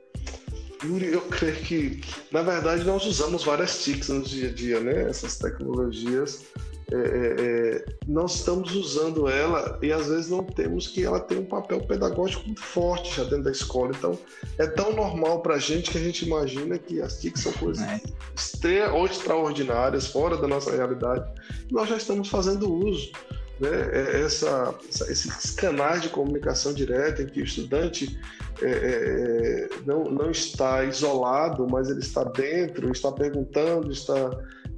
Yuri, 0.84 1.14
eu 1.14 1.22
creio 1.22 1.56
que, 1.58 2.02
na 2.32 2.42
verdade, 2.42 2.84
nós 2.84 3.06
usamos 3.06 3.44
várias 3.44 3.84
TICs 3.84 4.10
no 4.10 4.24
dia 4.24 4.50
a 4.50 4.54
dia, 4.54 4.80
né? 4.80 5.04
Essas 5.04 5.38
tecnologias 5.38 6.44
é, 6.92 6.96
é, 6.96 7.46
é, 7.78 7.86
nós 8.06 8.36
estamos 8.36 8.76
usando 8.76 9.30
ela 9.30 9.80
e 9.82 9.94
às 9.94 10.08
vezes 10.08 10.30
não 10.30 10.44
temos 10.44 10.88
que 10.88 11.06
ela 11.06 11.22
tem 11.22 11.40
um 11.40 11.46
papel 11.46 11.80
pedagógico 11.82 12.46
muito 12.46 12.62
forte 12.62 13.16
já 13.16 13.24
dentro 13.24 13.44
da 13.44 13.52
escola. 13.52 13.92
Então, 13.98 14.20
é 14.58 14.68
tão 14.68 14.94
normal 14.94 15.42
para 15.42 15.56
a 15.56 15.58
gente 15.58 15.90
que 15.90 15.98
a 15.98 16.02
gente 16.02 16.26
imagina 16.26 16.78
que 16.78 17.02
as 17.02 17.20
TICs 17.20 17.44
são 17.44 17.54
coisas 17.54 17.84
é. 17.84 18.92
ou 18.92 19.06
extraordinárias, 19.06 20.08
fora 20.08 20.36
da 20.36 20.48
nossa 20.48 20.76
realidade. 20.76 21.26
Nós 21.72 21.88
já 21.88 21.96
estamos 21.96 22.28
fazendo 22.28 22.70
uso. 22.70 23.12
Né? 23.58 23.70
É, 23.70 24.22
essa, 24.24 24.76
esses 24.90 25.52
canais 25.52 26.02
de 26.02 26.10
comunicação 26.10 26.74
direta 26.74 27.22
em 27.22 27.28
que 27.28 27.40
o 27.40 27.44
estudante 27.46 28.20
é, 28.62 28.70
é, 28.70 29.70
não, 29.86 30.04
não 30.06 30.30
está 30.30 30.84
isolado, 30.84 31.66
mas 31.70 31.90
ele 31.90 32.00
está 32.00 32.24
dentro, 32.26 32.92
está 32.92 33.12
perguntando, 33.12 33.92
está 33.92 34.30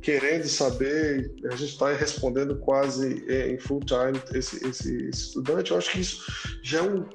querendo 0.03 0.45
saber, 0.48 1.33
a 1.45 1.55
gente 1.55 1.72
está 1.72 1.91
respondendo 1.93 2.57
quase 2.57 3.25
em 3.29 3.57
full 3.57 3.79
time 3.79 4.22
esse, 4.38 4.67
esse, 4.67 5.10
estudante, 5.10 5.72
eu 5.72 5.77
acho 5.77 5.91
que 5.91 6.01
isso 6.01 6.22
já 6.62 6.79
é 6.79 6.81
um, 6.81 7.05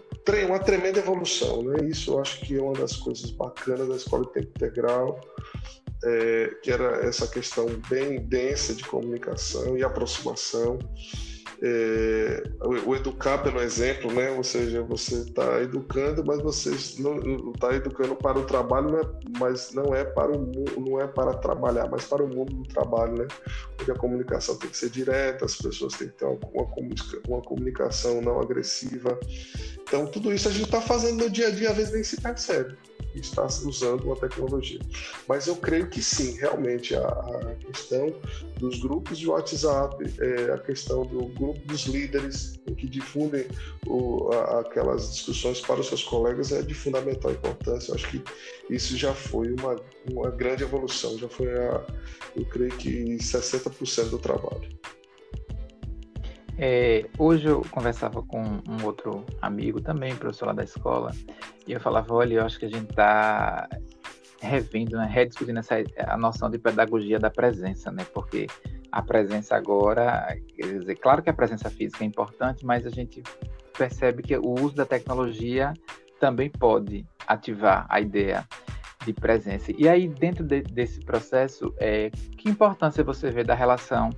uma 0.47 0.59
tremenda 0.59 0.99
evolução, 0.99 1.63
né? 1.63 1.87
Isso 1.87 2.13
eu 2.13 2.21
acho 2.21 2.41
que 2.41 2.57
é 2.57 2.63
uma 2.63 2.73
das 2.73 2.97
coisas 2.97 3.31
bacanas 3.31 3.89
da 3.89 3.97
escola 3.97 4.25
de 4.25 4.33
tempo 4.33 4.49
integral, 4.49 5.21
é, 6.03 6.49
que 6.63 6.71
era 6.71 7.07
essa 7.07 7.29
questão 7.29 7.67
bem 7.91 8.21
densa 8.27 8.75
de 8.75 8.85
comunicação 8.85 9.77
e 9.77 9.85
aproximação 9.85 10.79
é, 11.61 12.43
o, 12.61 12.91
o, 12.91 12.97
educar 12.97 13.39
pelo 13.39 13.61
exemplo, 13.61 14.13
né? 14.13 14.31
Ou 14.31 14.45
seja, 14.45 14.83
você 14.83 15.17
está 15.17 15.61
educando, 15.61 16.25
mas 16.25 16.41
você 16.41 16.71
não 17.01 17.53
está 17.53 17.75
educando 17.75 18.15
para 18.15 18.39
o 18.39 18.45
trabalho, 18.45 18.91
né? 18.91 19.03
mas 19.39 19.73
não 19.73 19.95
é 19.95 20.05
para 20.05 20.31
o 20.31 20.53
não 20.79 21.01
é 21.01 21.07
para 21.07 21.35
trabalhar, 21.35 21.89
mas 21.91 22.05
para 22.05 22.23
o 22.23 22.29
mundo 22.29 22.55
do 22.55 22.69
trabalho, 22.69 23.19
né? 23.19 23.27
Onde 23.81 23.91
a 23.91 23.95
comunicação 23.95 24.57
tem 24.57 24.71
que 24.71 24.77
ser 24.77 24.91
direta, 24.91 25.45
as 25.45 25.57
pessoas 25.57 25.95
têm 25.95 26.09
que 26.09 26.15
ter 26.15 26.27
uma, 26.27 26.39
uma 27.29 27.43
comunicação 27.43 28.21
não 28.21 28.41
agressiva. 28.41 29.19
Então, 29.83 30.07
tudo 30.07 30.33
isso 30.33 30.49
a 30.49 30.53
gente 30.53 30.67
está 30.67 30.81
fazendo 30.81 31.25
no 31.25 31.31
dia 31.31 31.49
a 31.49 31.51
dia, 31.51 31.71
às 31.71 31.77
vezes 31.77 31.93
nem 31.93 32.05
se 32.05 32.21
percebe 32.21 32.77
está 33.15 33.45
usando 33.47 34.05
uma 34.05 34.17
tecnologia. 34.17 34.81
Mas 35.27 35.47
eu 35.47 35.57
creio 35.57 35.89
que 35.89 36.03
sim, 36.03 36.37
realmente 36.39 36.95
a, 36.95 37.09
a 37.09 37.55
questão 37.67 38.15
dos 38.59 38.81
grupos 38.81 39.19
de 39.19 39.29
WhatsApp, 39.29 39.97
é, 40.21 40.53
a 40.53 40.59
questão 40.59 41.05
do 41.07 41.27
grupo 41.27 41.61
dos 41.67 41.87
líderes 41.87 42.59
que 42.77 42.87
difundem 42.87 43.47
o, 43.87 44.31
a, 44.33 44.61
aquelas 44.61 45.13
discussões 45.13 45.61
para 45.61 45.81
os 45.81 45.89
seus 45.89 46.03
colegas 46.03 46.53
é 46.53 46.63
de 46.63 46.75
fundamental 46.75 47.33
importância. 47.33 47.91
Eu 47.91 47.97
acho 47.97 48.09
que 48.11 48.23
isso 48.71 48.97
já 48.97 49.15
foi 49.15 49.53
uma, 49.53 49.77
uma 50.11 50.31
grande 50.31 50.63
evolução, 50.63 51.19
já 51.19 51.29
foi, 51.29 51.53
a, 51.53 51.85
eu 52.37 52.45
creio 52.47 52.71
que 52.77 53.17
60% 53.17 54.11
do 54.11 54.19
trabalho. 54.19 54.69
É, 56.61 57.07
hoje 57.17 57.47
eu 57.47 57.63
conversava 57.71 58.21
com 58.21 58.43
um 58.43 58.85
outro 58.85 59.25
amigo 59.41 59.81
também, 59.81 60.17
professor 60.17 60.47
lá 60.47 60.53
da 60.53 60.65
escola, 60.65 61.13
e 61.67 61.73
eu 61.73 61.81
falava, 61.81 62.13
olha, 62.13 62.35
eu 62.35 62.45
acho 62.45 62.59
que 62.59 62.65
a 62.65 62.69
gente 62.69 62.91
está 62.91 63.69
revendo, 64.41 64.97
né, 64.97 65.07
rediscutindo 65.09 65.59
essa, 65.61 65.77
a 66.07 66.17
noção 66.17 66.51
de 66.51 66.59
pedagogia 66.59 67.19
da 67.19 67.31
presença, 67.31 67.93
né? 67.93 68.05
Porque 68.13 68.47
a 68.91 69.03
presença 69.03 69.57
agora, 69.57 70.37
quer 70.57 70.79
dizer, 70.79 70.97
claro 70.97 71.23
que 71.23 71.31
a 71.31 71.33
presença 71.33 71.71
física 71.71 72.03
é 72.03 72.07
importante, 72.07 72.65
mas 72.65 72.87
a 72.87 72.91
gente 72.91 73.23
percebe 73.77 74.23
que 74.23 74.37
o 74.37 74.55
uso 74.61 74.75
da 74.75 74.85
tecnologia 74.85 75.73
também 76.19 76.51
pode 76.51 77.07
ativar 77.27 77.87
a 77.89 78.01
ideia 78.01 78.45
de 79.05 79.13
presença. 79.13 79.73
E 79.77 79.89
aí, 79.89 80.09
dentro 80.09 80.45
de, 80.45 80.63
desse 80.63 81.01
processo, 81.01 81.73
é, 81.79 82.11
que 82.37 82.49
importância 82.49 83.05
você 83.05 83.31
vê 83.31 83.45
da 83.45 83.55
relação 83.55 84.11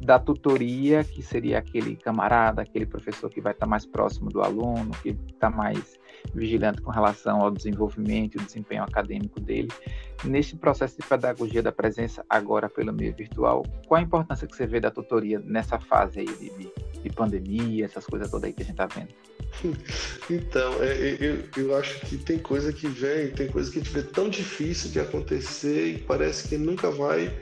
da 0.00 0.18
tutoria, 0.18 1.02
que 1.02 1.22
seria 1.22 1.58
aquele 1.58 1.96
camarada, 1.96 2.62
aquele 2.62 2.86
professor 2.86 3.28
que 3.30 3.40
vai 3.40 3.52
estar 3.52 3.66
mais 3.66 3.84
próximo 3.84 4.30
do 4.30 4.40
aluno, 4.40 4.90
que 5.02 5.16
está 5.28 5.50
mais 5.50 5.98
vigilante 6.34 6.80
com 6.80 6.90
relação 6.90 7.40
ao 7.40 7.50
desenvolvimento 7.50 8.36
e 8.36 8.44
desempenho 8.44 8.82
acadêmico 8.82 9.40
dele. 9.40 9.68
Neste 10.24 10.56
processo 10.56 10.96
de 11.00 11.06
pedagogia 11.06 11.62
da 11.62 11.72
presença, 11.72 12.24
agora 12.28 12.68
pelo 12.68 12.92
meio 12.92 13.14
virtual, 13.14 13.64
qual 13.86 14.00
a 14.00 14.02
importância 14.02 14.46
que 14.46 14.56
você 14.56 14.66
vê 14.66 14.80
da 14.80 14.90
tutoria 14.90 15.40
nessa 15.40 15.78
fase 15.78 16.20
aí 16.20 16.26
de, 16.26 16.50
de, 16.50 16.72
de 17.02 17.10
pandemia, 17.10 17.84
essas 17.84 18.04
coisas 18.06 18.30
todas 18.30 18.44
aí 18.44 18.52
que 18.52 18.62
a 18.62 18.64
gente 18.64 18.80
está 18.80 18.86
vendo? 18.86 19.14
Então, 20.30 20.74
é, 20.82 21.16
eu, 21.18 21.42
eu 21.56 21.74
acho 21.76 22.00
que 22.00 22.18
tem 22.18 22.38
coisa 22.38 22.70
que 22.70 22.86
vem, 22.86 23.30
tem 23.30 23.48
coisa 23.48 23.72
que 23.72 23.78
a 23.78 23.82
gente 23.82 23.94
vê 23.94 24.02
tão 24.02 24.28
difícil 24.28 24.90
de 24.90 25.00
acontecer 25.00 25.86
e 25.94 25.98
parece 25.98 26.48
que 26.48 26.58
nunca 26.58 26.90
vai 26.90 27.34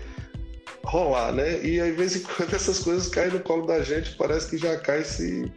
rolar, 0.86 1.32
né? 1.32 1.62
E 1.64 1.80
às 1.80 1.94
vezes 1.94 2.26
quando 2.26 2.54
essas 2.54 2.80
coisas 2.80 3.08
caem 3.08 3.32
no 3.32 3.40
colo 3.40 3.66
da 3.66 3.82
gente, 3.82 4.14
parece 4.16 4.50
que 4.50 4.58
já 4.58 4.76
cai 4.78 5.04
se 5.04 5.50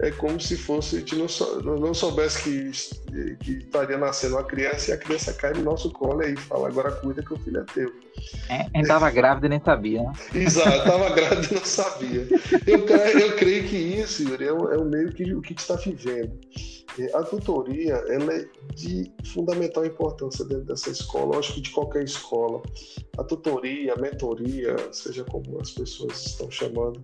é 0.00 0.10
como 0.10 0.40
se 0.40 0.56
fosse 0.56 0.96
a 0.96 0.98
gente 1.00 1.16
não, 1.16 1.28
sou, 1.28 1.62
não 1.62 1.92
soubesse 1.92 2.42
que, 2.42 3.36
que 3.36 3.52
estaria 3.58 3.98
nascendo 3.98 4.36
uma 4.36 4.44
criança 4.44 4.90
e 4.90 4.94
a 4.94 4.96
criança 4.96 5.34
cai 5.34 5.52
no 5.52 5.62
nosso 5.62 5.90
colo 5.90 6.22
e 6.22 6.34
fala, 6.36 6.68
agora 6.68 6.92
cuida 6.92 7.22
que 7.22 7.34
o 7.34 7.36
filho 7.36 7.60
é 7.60 7.64
teu. 7.74 7.92
É, 8.48 8.66
eu 8.74 8.82
estava 8.82 9.10
grávida 9.10 9.46
e 9.46 9.50
nem 9.50 9.60
sabia. 9.62 10.02
Né? 10.02 10.12
Exato, 10.34 10.78
estava 10.78 11.10
grávida 11.10 11.48
e 11.50 11.54
não 11.54 11.64
sabia. 11.64 12.26
Eu, 12.66 12.86
eu 13.20 13.36
creio 13.36 13.64
que 13.64 13.76
isso, 13.76 14.22
Yuri, 14.22 14.46
é, 14.46 14.52
o, 14.52 14.72
é 14.72 14.78
o 14.78 14.84
meio 14.84 15.12
que 15.12 15.34
o 15.34 15.42
que 15.42 15.52
está 15.52 15.76
vivendo. 15.76 16.32
A 17.14 17.22
tutoria 17.22 17.94
ela 18.08 18.34
é 18.34 18.48
de 18.74 19.10
fundamental 19.26 19.84
importância 19.84 20.44
dentro 20.44 20.64
dessa 20.64 20.90
escola, 20.90 21.34
eu 21.34 21.38
acho 21.38 21.54
que 21.54 21.60
de 21.62 21.70
qualquer 21.70 22.04
escola. 22.04 22.62
A 23.18 23.24
tutoria, 23.24 23.94
a 23.94 24.00
mentoria, 24.00 24.76
seja 24.92 25.24
como 25.24 25.60
as 25.60 25.70
pessoas 25.70 26.26
estão 26.26 26.50
chamando, 26.50 27.02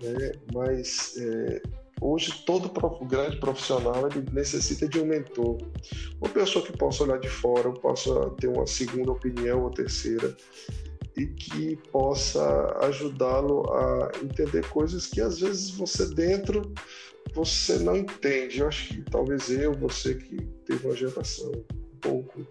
né? 0.00 0.32
mas 0.52 1.16
é, 1.18 1.62
Hoje, 2.00 2.44
todo 2.46 2.70
grande 3.06 3.38
profissional 3.38 4.08
necessita 4.32 4.86
de 4.86 5.00
um 5.00 5.06
mentor, 5.06 5.58
uma 6.20 6.30
pessoa 6.30 6.64
que 6.64 6.76
possa 6.76 7.02
olhar 7.02 7.18
de 7.18 7.28
fora, 7.28 7.72
possa 7.72 8.30
ter 8.40 8.46
uma 8.46 8.66
segunda 8.66 9.10
opinião 9.10 9.64
ou 9.64 9.70
terceira, 9.70 10.36
e 11.18 11.26
que 11.26 11.76
possa 11.90 12.78
ajudá-lo 12.82 13.68
a 13.72 14.12
entender 14.22 14.66
coisas 14.68 15.06
que 15.06 15.20
às 15.20 15.40
vezes 15.40 15.70
você 15.70 16.06
dentro 16.14 16.72
você 17.34 17.78
não 17.78 17.96
entende. 17.96 18.60
Eu 18.60 18.68
acho 18.68 18.88
que 18.88 19.02
talvez 19.02 19.50
eu, 19.50 19.72
você 19.74 20.14
que 20.14 20.36
teve 20.64 20.86
uma 20.86 20.96
geração 20.96 21.50
um 21.50 21.98
pouco 22.00 22.46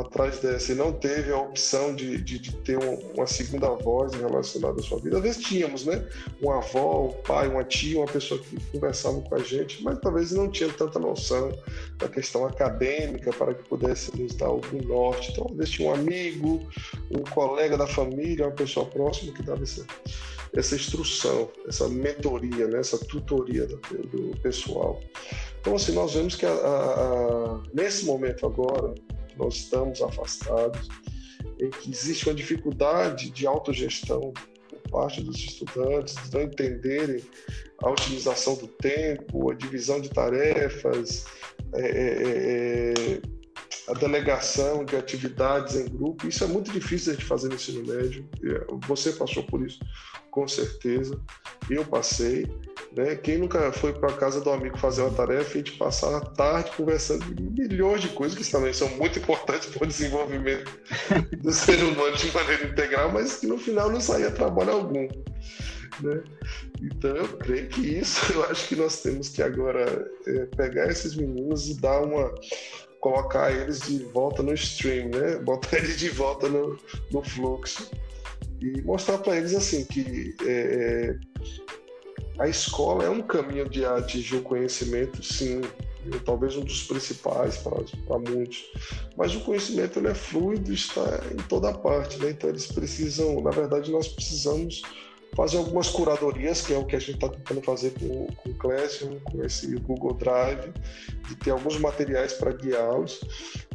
atrás 0.00 0.38
dessa 0.38 0.72
e 0.72 0.74
não 0.74 0.92
teve 0.92 1.30
a 1.32 1.38
opção 1.38 1.94
de, 1.94 2.18
de, 2.22 2.38
de 2.38 2.56
ter 2.56 2.78
um, 2.78 2.94
uma 3.14 3.26
segunda 3.26 3.68
voz 3.70 4.12
relacionada 4.14 4.80
à 4.80 4.82
sua 4.82 4.98
vida. 4.98 5.18
Às 5.18 5.22
vezes 5.22 5.44
tínhamos, 5.44 5.84
né? 5.84 6.06
Uma 6.40 6.58
avó, 6.58 7.08
um 7.08 7.22
pai, 7.22 7.48
uma 7.48 7.64
tia, 7.64 7.98
uma 7.98 8.06
pessoa 8.06 8.40
que 8.40 8.58
conversava 8.72 9.20
com 9.20 9.34
a 9.34 9.38
gente, 9.38 9.82
mas 9.82 9.98
talvez 10.00 10.32
não 10.32 10.50
tinha 10.50 10.72
tanta 10.72 10.98
noção 10.98 11.52
da 11.98 12.08
questão 12.08 12.46
acadêmica 12.46 13.32
para 13.32 13.54
que 13.54 13.68
pudesse 13.68 14.16
nos 14.18 14.34
dar 14.34 14.46
algum 14.46 14.82
norte. 14.82 15.32
Então, 15.32 15.46
às 15.50 15.56
vezes 15.56 15.74
tinha 15.74 15.90
um 15.90 15.94
amigo, 15.94 16.66
um 17.10 17.22
colega 17.30 17.76
da 17.76 17.86
família, 17.86 18.46
uma 18.46 18.52
pessoa 18.52 18.86
próxima 18.86 19.32
que 19.32 19.42
dava 19.42 19.62
essa, 19.62 19.84
essa 20.54 20.74
instrução, 20.74 21.48
essa 21.66 21.88
mentoria, 21.88 22.66
né? 22.66 22.78
essa 22.78 22.98
tutoria 22.98 23.66
do, 23.66 23.76
do 23.76 24.40
pessoal. 24.40 25.00
Então, 25.60 25.76
assim, 25.76 25.92
nós 25.92 26.14
vemos 26.14 26.34
que 26.34 26.44
a, 26.44 26.50
a, 26.50 26.54
a, 26.54 27.62
nesse 27.72 28.04
momento 28.04 28.44
agora, 28.46 28.94
nós 29.38 29.56
estamos 29.56 30.00
afastados, 30.02 30.88
que 31.80 31.90
existe 31.90 32.28
uma 32.28 32.34
dificuldade 32.34 33.30
de 33.30 33.46
autogestão 33.46 34.32
por 34.68 34.90
parte 34.90 35.22
dos 35.22 35.36
estudantes, 35.36 36.14
de 36.14 36.34
não 36.34 36.42
entenderem 36.42 37.22
a 37.82 37.90
utilização 37.90 38.54
do 38.56 38.68
tempo, 38.68 39.50
a 39.50 39.54
divisão 39.54 40.00
de 40.00 40.08
tarefas, 40.08 41.26
é, 41.74 41.80
é, 41.80 42.92
é, 42.92 43.22
a 43.88 43.94
delegação 43.94 44.84
de 44.84 44.96
atividades 44.96 45.76
em 45.76 45.86
grupo. 45.86 46.26
Isso 46.26 46.44
é 46.44 46.46
muito 46.46 46.70
difícil 46.70 47.16
de 47.16 47.24
fazer 47.24 47.48
no 47.48 47.54
ensino 47.54 47.84
médio. 47.86 48.28
Você 48.86 49.12
passou 49.12 49.42
por 49.44 49.64
isso, 49.66 49.80
com 50.30 50.46
certeza. 50.46 51.20
Eu 51.68 51.84
passei. 51.84 52.46
Né? 52.96 53.16
Quem 53.16 53.38
nunca 53.38 53.72
foi 53.72 53.92
para 53.92 54.12
casa 54.12 54.40
do 54.40 54.50
amigo 54.50 54.78
fazer 54.78 55.02
uma 55.02 55.12
tarefa 55.12 55.50
e 55.50 55.58
gente 55.58 55.72
passar 55.72 56.16
a 56.16 56.20
tarde 56.20 56.70
conversando 56.76 57.24
de 57.34 57.42
milhões 57.42 58.02
de 58.02 58.08
coisas 58.10 58.36
que 58.36 58.50
também 58.50 58.72
são 58.72 58.88
muito 58.96 59.18
importantes 59.18 59.68
para 59.68 59.84
o 59.84 59.86
desenvolvimento 59.86 60.70
do 61.38 61.50
ser 61.52 61.82
humano 61.82 62.16
de 62.16 62.30
maneira 62.32 62.66
integral, 62.66 63.10
mas 63.10 63.38
que 63.38 63.46
no 63.46 63.58
final 63.58 63.90
não 63.90 64.00
saía 64.00 64.30
trabalho 64.30 64.72
algum. 64.72 65.08
Né? 66.00 66.22
Então 66.80 67.16
eu 67.16 67.28
creio 67.38 67.68
que 67.68 67.80
isso, 67.80 68.32
eu 68.32 68.44
acho 68.44 68.68
que 68.68 68.76
nós 68.76 69.02
temos 69.02 69.28
que 69.28 69.42
agora 69.42 70.10
é, 70.26 70.46
pegar 70.56 70.90
esses 70.90 71.14
meninos 71.14 71.68
e 71.68 71.80
dar 71.80 72.00
uma 72.02 72.32
colocar 73.02 73.52
eles 73.52 73.80
de 73.80 73.98
volta 74.04 74.42
no 74.44 74.54
stream, 74.54 75.08
né? 75.08 75.36
Botar 75.38 75.76
eles 75.76 75.98
de 75.98 76.08
volta 76.08 76.48
no, 76.48 76.78
no 77.10 77.22
fluxo 77.22 77.90
e 78.60 78.80
mostrar 78.82 79.18
para 79.18 79.36
eles 79.36 79.54
assim 79.54 79.84
que 79.84 80.36
é, 80.46 81.16
a 82.38 82.48
escola 82.48 83.04
é 83.04 83.10
um 83.10 83.20
caminho 83.20 83.68
de 83.68 83.84
atingir 83.84 84.36
o 84.36 84.42
conhecimento, 84.42 85.20
sim, 85.20 85.62
talvez 86.24 86.56
um 86.56 86.62
dos 86.62 86.84
principais 86.84 87.56
para 87.56 88.18
muitos, 88.18 88.70
mas 89.16 89.34
o 89.34 89.40
conhecimento 89.40 89.98
ele 89.98 90.08
é 90.08 90.14
fluido, 90.14 90.72
está 90.72 91.02
em 91.32 91.42
toda 91.48 91.74
parte, 91.74 92.18
né? 92.18 92.30
Então 92.30 92.50
eles 92.50 92.66
precisam, 92.66 93.42
na 93.42 93.50
verdade, 93.50 93.90
nós 93.90 94.06
precisamos 94.06 94.80
fazer 95.34 95.56
algumas 95.56 95.88
curadorias, 95.88 96.60
que 96.60 96.74
é 96.74 96.78
o 96.78 96.84
que 96.84 96.94
a 96.94 96.98
gente 96.98 97.14
está 97.14 97.28
tentando 97.28 97.62
fazer 97.62 97.90
com, 97.98 98.26
com 98.26 98.50
o 98.50 98.54
Classroom, 98.54 99.18
com 99.20 99.42
esse 99.42 99.74
Google 99.76 100.14
Drive, 100.14 100.72
de 101.28 101.36
ter 101.36 101.50
alguns 101.50 101.78
materiais 101.78 102.34
para 102.34 102.52
guiá-los. 102.52 103.20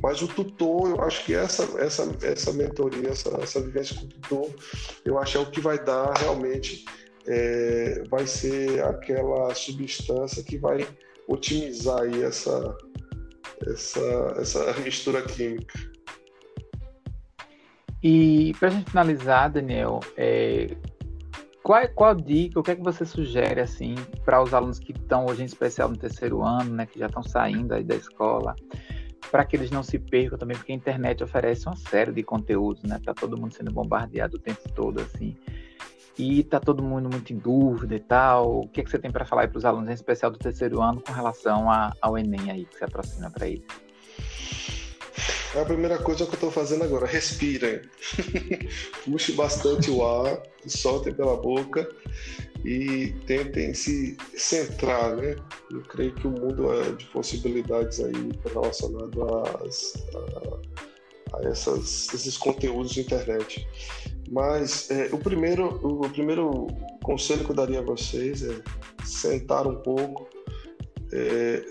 Mas 0.02 0.22
o 0.22 0.28
tutor, 0.28 0.90
eu 0.90 1.02
acho 1.02 1.26
que 1.26 1.34
essa, 1.34 1.64
essa, 1.80 2.08
essa 2.22 2.54
mentoria, 2.54 3.10
essa, 3.10 3.30
essa 3.42 3.60
vivência 3.60 3.96
com 3.96 4.06
o 4.06 4.10
tutor, 4.10 4.50
eu 5.04 5.18
acho 5.18 5.32
que 5.32 5.38
é 5.38 5.42
o 5.42 5.52
que 5.52 5.62
vai 5.62 5.84
dar 5.84 6.14
realmente 6.14 6.86
é, 7.28 8.04
vai 8.10 8.26
ser 8.26 8.84
aquela 8.84 9.54
substância 9.54 10.44
que 10.44 10.58
vai 10.58 10.88
otimizar 11.28 12.02
aí 12.02 12.24
essa, 12.24 12.78
essa, 13.68 14.34
essa 14.38 14.74
mistura 14.80 15.22
química. 15.24 15.78
E 18.02 18.54
para 18.60 18.70
a 18.70 18.72
gente 18.72 18.92
finalizar, 18.92 19.52
Daniel, 19.52 20.00
é, 20.16 20.70
qual, 21.68 21.86
qual 21.90 22.16
dica, 22.16 22.58
o 22.58 22.64
que 22.64 22.72
é 22.72 22.76
que 22.78 22.82
você 22.82 23.06
sugere 23.06 23.60
assim 23.60 23.96
para 24.24 24.42
os 24.42 24.54
alunos 24.54 24.80
que 24.80 24.94
estão 24.94 25.26
hoje 25.26 25.42
em 25.42 25.46
especial 25.46 25.90
no 25.90 25.98
terceiro 25.98 26.42
ano, 26.42 26.74
né, 26.74 26.86
que 26.86 26.98
já 26.98 27.08
estão 27.08 27.22
saindo 27.22 27.74
aí 27.74 27.84
da 27.84 27.94
escola, 27.94 28.56
para 29.30 29.44
que 29.44 29.58
eles 29.58 29.70
não 29.70 29.84
se 29.84 30.00
percam 30.00 30.38
também, 30.38 30.56
porque 30.56 30.72
a 30.72 30.76
internet 30.76 31.22
oferece 31.22 31.68
uma 31.68 31.76
série 31.76 32.14
de 32.14 32.24
conteúdos, 32.24 32.84
né? 32.84 33.02
Tá 33.04 33.14
todo 33.14 33.38
mundo 33.38 33.54
sendo 33.54 33.70
bombardeado 33.70 34.38
o 34.38 34.40
tempo 34.40 34.62
todo 34.74 35.02
assim 35.02 35.36
e 36.18 36.42
tá 36.42 36.58
todo 36.58 36.82
mundo 36.82 37.10
muito 37.12 37.34
em 37.34 37.38
dúvida 37.38 37.96
e 37.96 38.00
tal. 38.00 38.62
O 38.62 38.70
que, 38.70 38.80
é 38.80 38.84
que 38.86 38.90
você 38.90 38.98
tem 38.98 39.12
para 39.12 39.26
falar 39.26 39.50
para 39.50 39.58
os 39.58 39.66
alunos, 39.66 39.90
em 39.90 39.94
especial 39.94 40.32
do 40.32 40.40
terceiro 40.40 40.82
ano, 40.82 41.02
com 41.02 41.12
relação 41.12 41.70
a, 41.70 41.92
ao 42.02 42.18
Enem 42.18 42.50
aí, 42.50 42.64
que 42.64 42.78
se 42.78 42.86
aproxima 42.86 43.30
para 43.30 43.46
eles? 43.46 43.66
É 45.56 45.62
a 45.62 45.66
primeira 45.66 45.98
coisa 45.98 46.26
que 46.26 46.32
eu 46.32 46.36
estou 46.36 46.52
fazendo 46.52 46.84
agora, 46.84 47.06
respirem. 47.06 47.82
Puxe 49.06 49.32
bastante 49.32 49.90
o 49.90 50.06
ar, 50.06 50.42
soltem 50.66 51.14
pela 51.14 51.38
boca 51.38 51.90
e 52.66 53.14
tentem 53.26 53.74
se 53.74 54.18
centrar, 54.36 55.16
né? 55.16 55.36
Eu 55.72 55.82
creio 55.84 56.14
que 56.14 56.28
o 56.28 56.32
mundo 56.32 56.72
é 56.74 56.92
de 56.92 57.06
possibilidades 57.06 58.00
aí 58.02 58.14
relacionado 58.44 59.24
a, 59.24 59.44
a, 61.38 61.48
essas, 61.48 62.14
esses 62.14 62.38
conteúdos 62.38 62.92
de 62.92 63.02
internet. 63.02 63.66
Mas 64.30 64.92
é, 64.92 65.10
o, 65.14 65.18
primeiro, 65.18 65.80
o 65.82 66.10
primeiro 66.10 66.68
conselho 67.02 67.46
que 67.46 67.52
eu 67.52 67.56
daria 67.56 67.80
a 67.80 67.84
vocês 67.84 68.44
é 68.44 68.62
sentar 69.06 69.66
um 69.66 69.76
pouco, 69.76 70.28
é, 71.14 71.64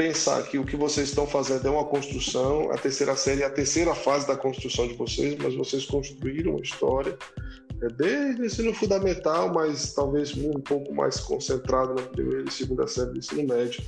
pensar 0.00 0.42
que 0.44 0.58
o 0.58 0.64
que 0.64 0.76
vocês 0.76 1.10
estão 1.10 1.26
fazendo 1.26 1.68
é 1.68 1.70
uma 1.70 1.84
construção, 1.84 2.70
a 2.72 2.78
terceira 2.78 3.14
série 3.14 3.42
é 3.42 3.44
a 3.44 3.50
terceira 3.50 3.94
fase 3.94 4.26
da 4.26 4.34
construção 4.34 4.88
de 4.88 4.94
vocês, 4.94 5.36
mas 5.36 5.54
vocês 5.54 5.84
construíram 5.84 6.52
uma 6.52 6.62
história 6.62 7.18
é, 7.82 7.88
desde 7.88 8.40
o 8.40 8.46
ensino 8.46 8.72
fundamental, 8.72 9.52
mas 9.52 9.92
talvez 9.92 10.34
um 10.34 10.52
pouco 10.52 10.94
mais 10.94 11.20
concentrado 11.20 11.92
na 11.92 12.00
primeira 12.00 12.48
e 12.48 12.50
segunda 12.50 12.86
série 12.86 13.10
do 13.10 13.18
ensino 13.18 13.46
médio. 13.46 13.82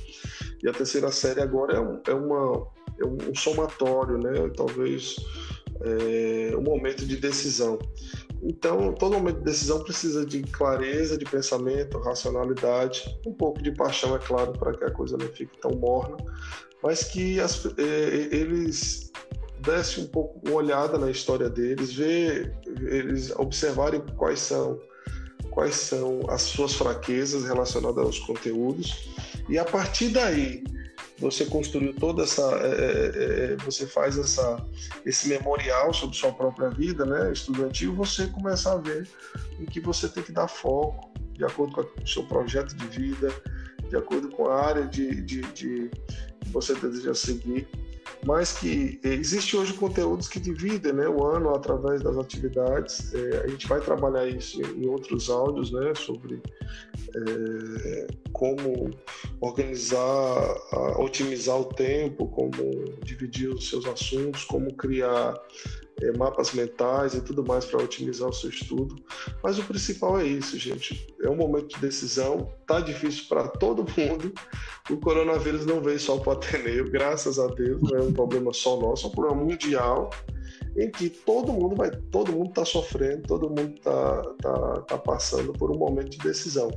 E 0.61 0.69
a 0.69 0.71
terceira 0.71 1.11
série 1.11 1.41
agora 1.41 1.77
é, 1.77 1.79
um, 1.79 1.99
é, 2.07 2.13
uma, 2.13 2.67
é 2.99 3.05
um 3.07 3.33
somatório, 3.33 4.19
né? 4.19 4.51
talvez 4.55 5.15
é, 5.81 6.55
um 6.55 6.61
momento 6.61 7.07
de 7.07 7.17
decisão. 7.17 7.79
Então, 8.45 8.93
todo 8.93 9.13
momento 9.13 9.37
de 9.37 9.45
decisão 9.45 9.81
precisa 9.81 10.25
de 10.25 10.43
clareza 10.43 11.17
de 11.17 11.23
pensamento, 11.23 11.97
racionalidade, 11.99 13.17
um 13.25 13.33
pouco 13.33 13.61
de 13.61 13.71
paixão, 13.71 14.15
é 14.15 14.19
claro, 14.19 14.51
para 14.51 14.73
que 14.73 14.83
a 14.83 14.91
coisa 14.91 15.17
não 15.17 15.27
fique 15.27 15.57
tão 15.59 15.71
morna, 15.71 16.17
mas 16.81 17.05
que 17.05 17.39
as, 17.39 17.65
é, 17.77 18.27
eles 18.35 19.11
dessem 19.59 20.03
um 20.03 20.07
pouco 20.07 20.41
uma 20.45 20.57
olhada 20.57 20.97
na 20.97 21.09
história 21.09 21.49
deles, 21.49 21.93
ver, 21.93 22.53
eles 22.81 23.31
observarem 23.37 24.01
quais 24.17 24.39
são 24.39 24.79
quais 25.49 25.75
são 25.75 26.21
as 26.29 26.41
suas 26.41 26.73
fraquezas 26.73 27.45
relacionadas 27.45 28.03
aos 28.03 28.17
conteúdos, 28.17 29.07
e 29.47 29.59
a 29.59 29.63
partir 29.63 30.09
daí 30.09 30.63
você 31.19 31.45
construiu 31.45 31.93
toda 31.93 32.23
essa, 32.23 32.41
é, 32.41 32.67
é, 32.67 33.53
é, 33.53 33.55
você 33.57 33.85
faz 33.85 34.17
essa, 34.17 34.65
esse 35.05 35.29
memorial 35.29 35.93
sobre 35.93 36.15
sua 36.15 36.31
própria 36.31 36.69
vida, 36.69 37.05
né, 37.05 37.31
estudantil, 37.31 37.93
você 37.95 38.27
começa 38.27 38.73
a 38.73 38.77
ver 38.77 39.07
em 39.59 39.65
que 39.65 39.79
você 39.79 40.07
tem 40.07 40.23
que 40.23 40.31
dar 40.31 40.47
foco, 40.47 41.11
de 41.33 41.45
acordo 41.45 41.73
com 41.73 41.81
o 41.81 42.07
seu 42.07 42.23
projeto 42.23 42.75
de 42.75 42.85
vida, 42.87 43.33
de 43.89 43.95
acordo 43.95 44.29
com 44.29 44.47
a 44.47 44.65
área 44.65 44.87
de, 44.87 45.21
de, 45.21 45.41
de 45.41 45.89
que 46.41 46.49
você 46.49 46.73
deseja 46.75 47.13
seguir 47.13 47.67
mas 48.25 48.53
que 48.53 48.99
existe 49.03 49.55
hoje 49.55 49.73
conteúdos 49.73 50.27
que 50.27 50.39
dividem 50.39 50.93
né, 50.93 51.07
o 51.07 51.25
ano 51.25 51.53
através 51.53 52.01
das 52.01 52.17
atividades. 52.17 53.13
É, 53.13 53.43
a 53.43 53.47
gente 53.47 53.67
vai 53.67 53.81
trabalhar 53.81 54.27
isso 54.27 54.61
em 54.61 54.87
outros 54.87 55.29
áudios, 55.29 55.71
né, 55.71 55.93
sobre 55.95 56.41
é, 57.15 58.07
como 58.31 58.89
organizar, 59.41 60.55
otimizar 60.97 61.59
o 61.59 61.65
tempo, 61.65 62.27
como 62.27 62.85
dividir 63.03 63.49
os 63.49 63.69
seus 63.69 63.85
assuntos, 63.85 64.43
como 64.45 64.73
criar 64.75 65.33
é, 66.01 66.11
mapas 66.17 66.53
mentais 66.53 67.13
e 67.13 67.21
tudo 67.21 67.43
mais 67.43 67.65
para 67.65 67.83
otimizar 67.83 68.29
o 68.29 68.33
seu 68.33 68.49
estudo. 68.49 68.95
Mas 69.43 69.59
o 69.59 69.63
principal 69.63 70.19
é 70.19 70.25
isso, 70.25 70.57
gente. 70.57 71.07
É 71.21 71.29
um 71.29 71.35
momento 71.35 71.75
de 71.75 71.81
decisão, 71.81 72.51
tá 72.67 72.79
difícil 72.79 73.25
para 73.29 73.47
todo 73.47 73.85
mundo. 73.97 74.33
O 74.89 74.97
coronavírus 74.97 75.65
não 75.65 75.81
veio 75.81 75.99
só 75.99 76.17
para 76.17 76.29
o 76.29 76.31
Ateneu, 76.33 76.89
graças 76.89 77.39
a 77.39 77.47
Deus, 77.47 77.81
não 77.81 77.97
é 77.97 78.01
um 78.01 78.13
problema 78.13 78.51
só 78.53 78.79
nosso, 78.79 79.05
é 79.05 79.09
um 79.09 79.13
problema 79.13 79.43
mundial 79.43 80.09
em 80.75 80.89
que 80.89 81.09
todo 81.09 81.53
mundo 81.53 81.75
vai, 81.75 81.91
todo 82.11 82.31
mundo 82.31 82.49
está 82.49 82.65
sofrendo, 82.65 83.27
todo 83.27 83.47
mundo 83.47 83.75
está 83.75 84.21
tá, 84.41 84.81
tá 84.81 84.97
passando 84.97 85.53
por 85.53 85.71
um 85.71 85.77
momento 85.77 86.09
de 86.09 86.17
decisão. 86.17 86.71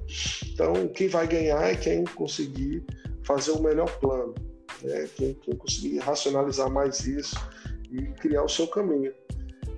Então, 0.52 0.88
quem 0.88 1.08
vai 1.08 1.26
ganhar 1.26 1.62
é 1.62 1.74
quem 1.74 2.04
conseguir 2.04 2.84
fazer 3.22 3.52
o 3.52 3.62
melhor 3.62 3.90
plano, 3.98 4.34
né? 4.82 5.08
quem, 5.16 5.34
quem 5.34 5.56
conseguir 5.56 5.98
racionalizar 5.98 6.70
mais 6.70 7.06
isso 7.06 7.36
e 7.90 8.02
criar 8.20 8.42
o 8.42 8.48
seu 8.48 8.66
caminho. 8.66 9.12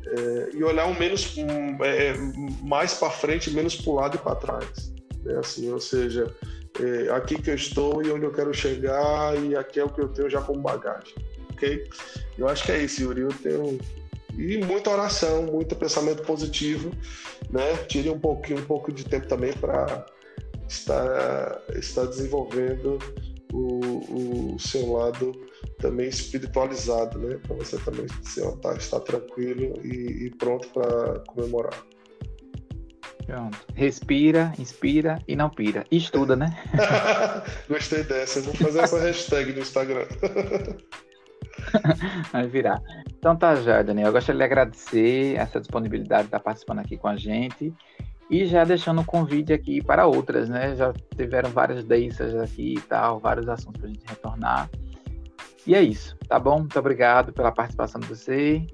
É, 0.07 0.51
e 0.55 0.65
olhar 0.65 0.87
um 0.87 0.99
menos 0.99 1.37
é, 1.83 2.15
mais 2.63 2.95
para 2.95 3.11
frente, 3.11 3.51
menos 3.51 3.77
para 3.77 3.91
o 3.91 3.95
lado 3.95 4.17
e 4.17 4.19
para 4.19 4.37
trás. 4.37 4.93
Né? 5.23 5.39
Assim, 5.39 5.71
ou 5.71 5.81
seja, 5.81 6.35
é, 6.81 7.11
aqui 7.11 7.41
que 7.41 7.51
eu 7.51 7.55
estou 7.55 8.03
e 8.03 8.11
onde 8.11 8.25
eu 8.25 8.33
quero 8.33 8.55
chegar 8.55 9.37
e 9.43 9.55
aqui 9.55 9.81
é 9.81 9.85
o 9.85 9.91
que 9.91 10.01
eu 10.01 10.09
tenho 10.09 10.31
já 10.31 10.41
como 10.41 10.61
bagagem. 10.61 11.15
Ok? 11.53 11.89
Eu 12.39 12.49
acho 12.49 12.65
que 12.65 12.73
é 12.73 12.83
isso, 12.83 13.03
Yuri. 13.03 13.23
Eu 13.23 13.29
tenho 13.29 13.79
e 14.39 14.57
muita 14.59 14.91
oração, 14.91 15.43
muito 15.43 15.75
pensamento 15.75 16.23
positivo, 16.23 16.93
né? 17.51 17.77
Tire 17.89 18.09
um 18.09 18.21
pouquinho, 18.21 18.61
um 18.61 18.65
pouco 18.65 18.93
de 18.93 19.05
tempo 19.05 19.27
também 19.27 19.53
para 19.53 20.07
estar, 20.69 21.61
estar 21.75 22.07
desenvolvendo 22.07 22.99
o, 23.53 24.55
o 24.55 24.59
seu 24.59 24.93
lado 24.93 25.33
também 25.79 26.09
espiritualizado, 26.09 27.19
né? 27.19 27.39
Para 27.47 27.57
você 27.57 27.79
também 27.79 28.07
estar, 28.23 28.77
estar 28.77 29.01
tranquilo 29.01 29.75
e, 29.85 30.27
e 30.27 30.31
pronto 30.31 30.69
para 30.69 31.21
comemorar. 31.21 31.75
Pronto. 33.27 33.59
Respira, 33.75 34.53
inspira 34.59 35.19
e 35.29 35.37
não 35.37 35.51
pira. 35.51 35.85
estuda, 35.91 36.35
né? 36.35 36.57
Gostei 37.69 38.03
dessa. 38.03 38.41
Vou 38.41 38.55
fazer 38.55 38.81
essa 38.81 38.99
hashtag 38.99 39.53
no 39.53 39.61
Instagram. 39.61 40.07
Vai 42.33 42.47
virar. 42.47 42.81
Então 43.19 43.37
tá 43.37 43.55
já, 43.57 43.83
Daniel. 43.83 44.07
Eu 44.07 44.13
gostaria 44.13 44.39
de 44.39 44.45
agradecer 44.45 45.37
essa 45.37 45.61
disponibilidade 45.61 46.23
de 46.23 46.29
estar 46.29 46.41
participando 46.41 46.79
aqui 46.79 46.97
com 46.97 47.09
a 47.09 47.17
gente. 47.17 47.75
E 48.31 48.45
já 48.45 48.65
deixando 48.65 49.01
um 49.01 49.05
convite 49.05 49.53
aqui 49.53 49.83
para 49.83 50.07
outras, 50.07 50.49
né? 50.49 50.75
Já 50.77 50.93
tiveram 51.17 51.51
várias 51.51 51.85
dessas 51.85 52.35
aqui 52.37 52.75
e 52.75 52.81
tal, 52.83 53.19
vários 53.19 53.49
assuntos 53.49 53.81
para 53.81 53.89
a 53.89 53.93
gente 53.93 54.07
retornar. 54.07 54.71
E 55.67 55.75
é 55.75 55.83
isso, 55.83 56.17
tá 56.29 56.39
bom? 56.39 56.61
Muito 56.61 56.79
obrigado 56.79 57.33
pela 57.33 57.53
participação 57.53 58.01
de 58.01 58.07
você. 58.07 58.67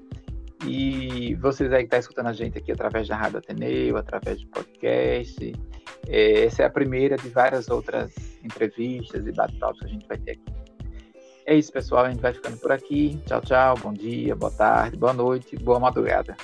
E 0.65 1.35
vocês 1.35 1.71
aí 1.71 1.79
que 1.79 1.85
estão 1.85 1.97
tá 1.97 1.99
escutando 1.99 2.27
a 2.27 2.33
gente 2.33 2.57
aqui 2.57 2.71
através 2.71 3.07
da 3.07 3.15
Rádio 3.15 3.37
Ateneu, 3.37 3.97
através 3.97 4.41
do 4.41 4.47
podcast. 4.47 5.53
É, 6.07 6.45
essa 6.45 6.63
é 6.63 6.65
a 6.65 6.69
primeira 6.69 7.17
de 7.17 7.29
várias 7.29 7.69
outras 7.69 8.13
entrevistas 8.43 9.25
e 9.25 9.31
bate-papos 9.31 9.79
que 9.79 9.85
a 9.85 9.89
gente 9.89 10.07
vai 10.07 10.17
ter 10.17 10.31
aqui. 10.31 10.53
É 11.45 11.55
isso, 11.55 11.71
pessoal. 11.71 12.05
A 12.05 12.09
gente 12.09 12.21
vai 12.21 12.33
ficando 12.33 12.57
por 12.57 12.71
aqui. 12.71 13.21
Tchau, 13.25 13.41
tchau. 13.41 13.75
Bom 13.81 13.93
dia, 13.93 14.35
boa 14.35 14.51
tarde, 14.51 14.97
boa 14.97 15.13
noite, 15.13 15.55
boa 15.55 15.79
madrugada. 15.79 16.35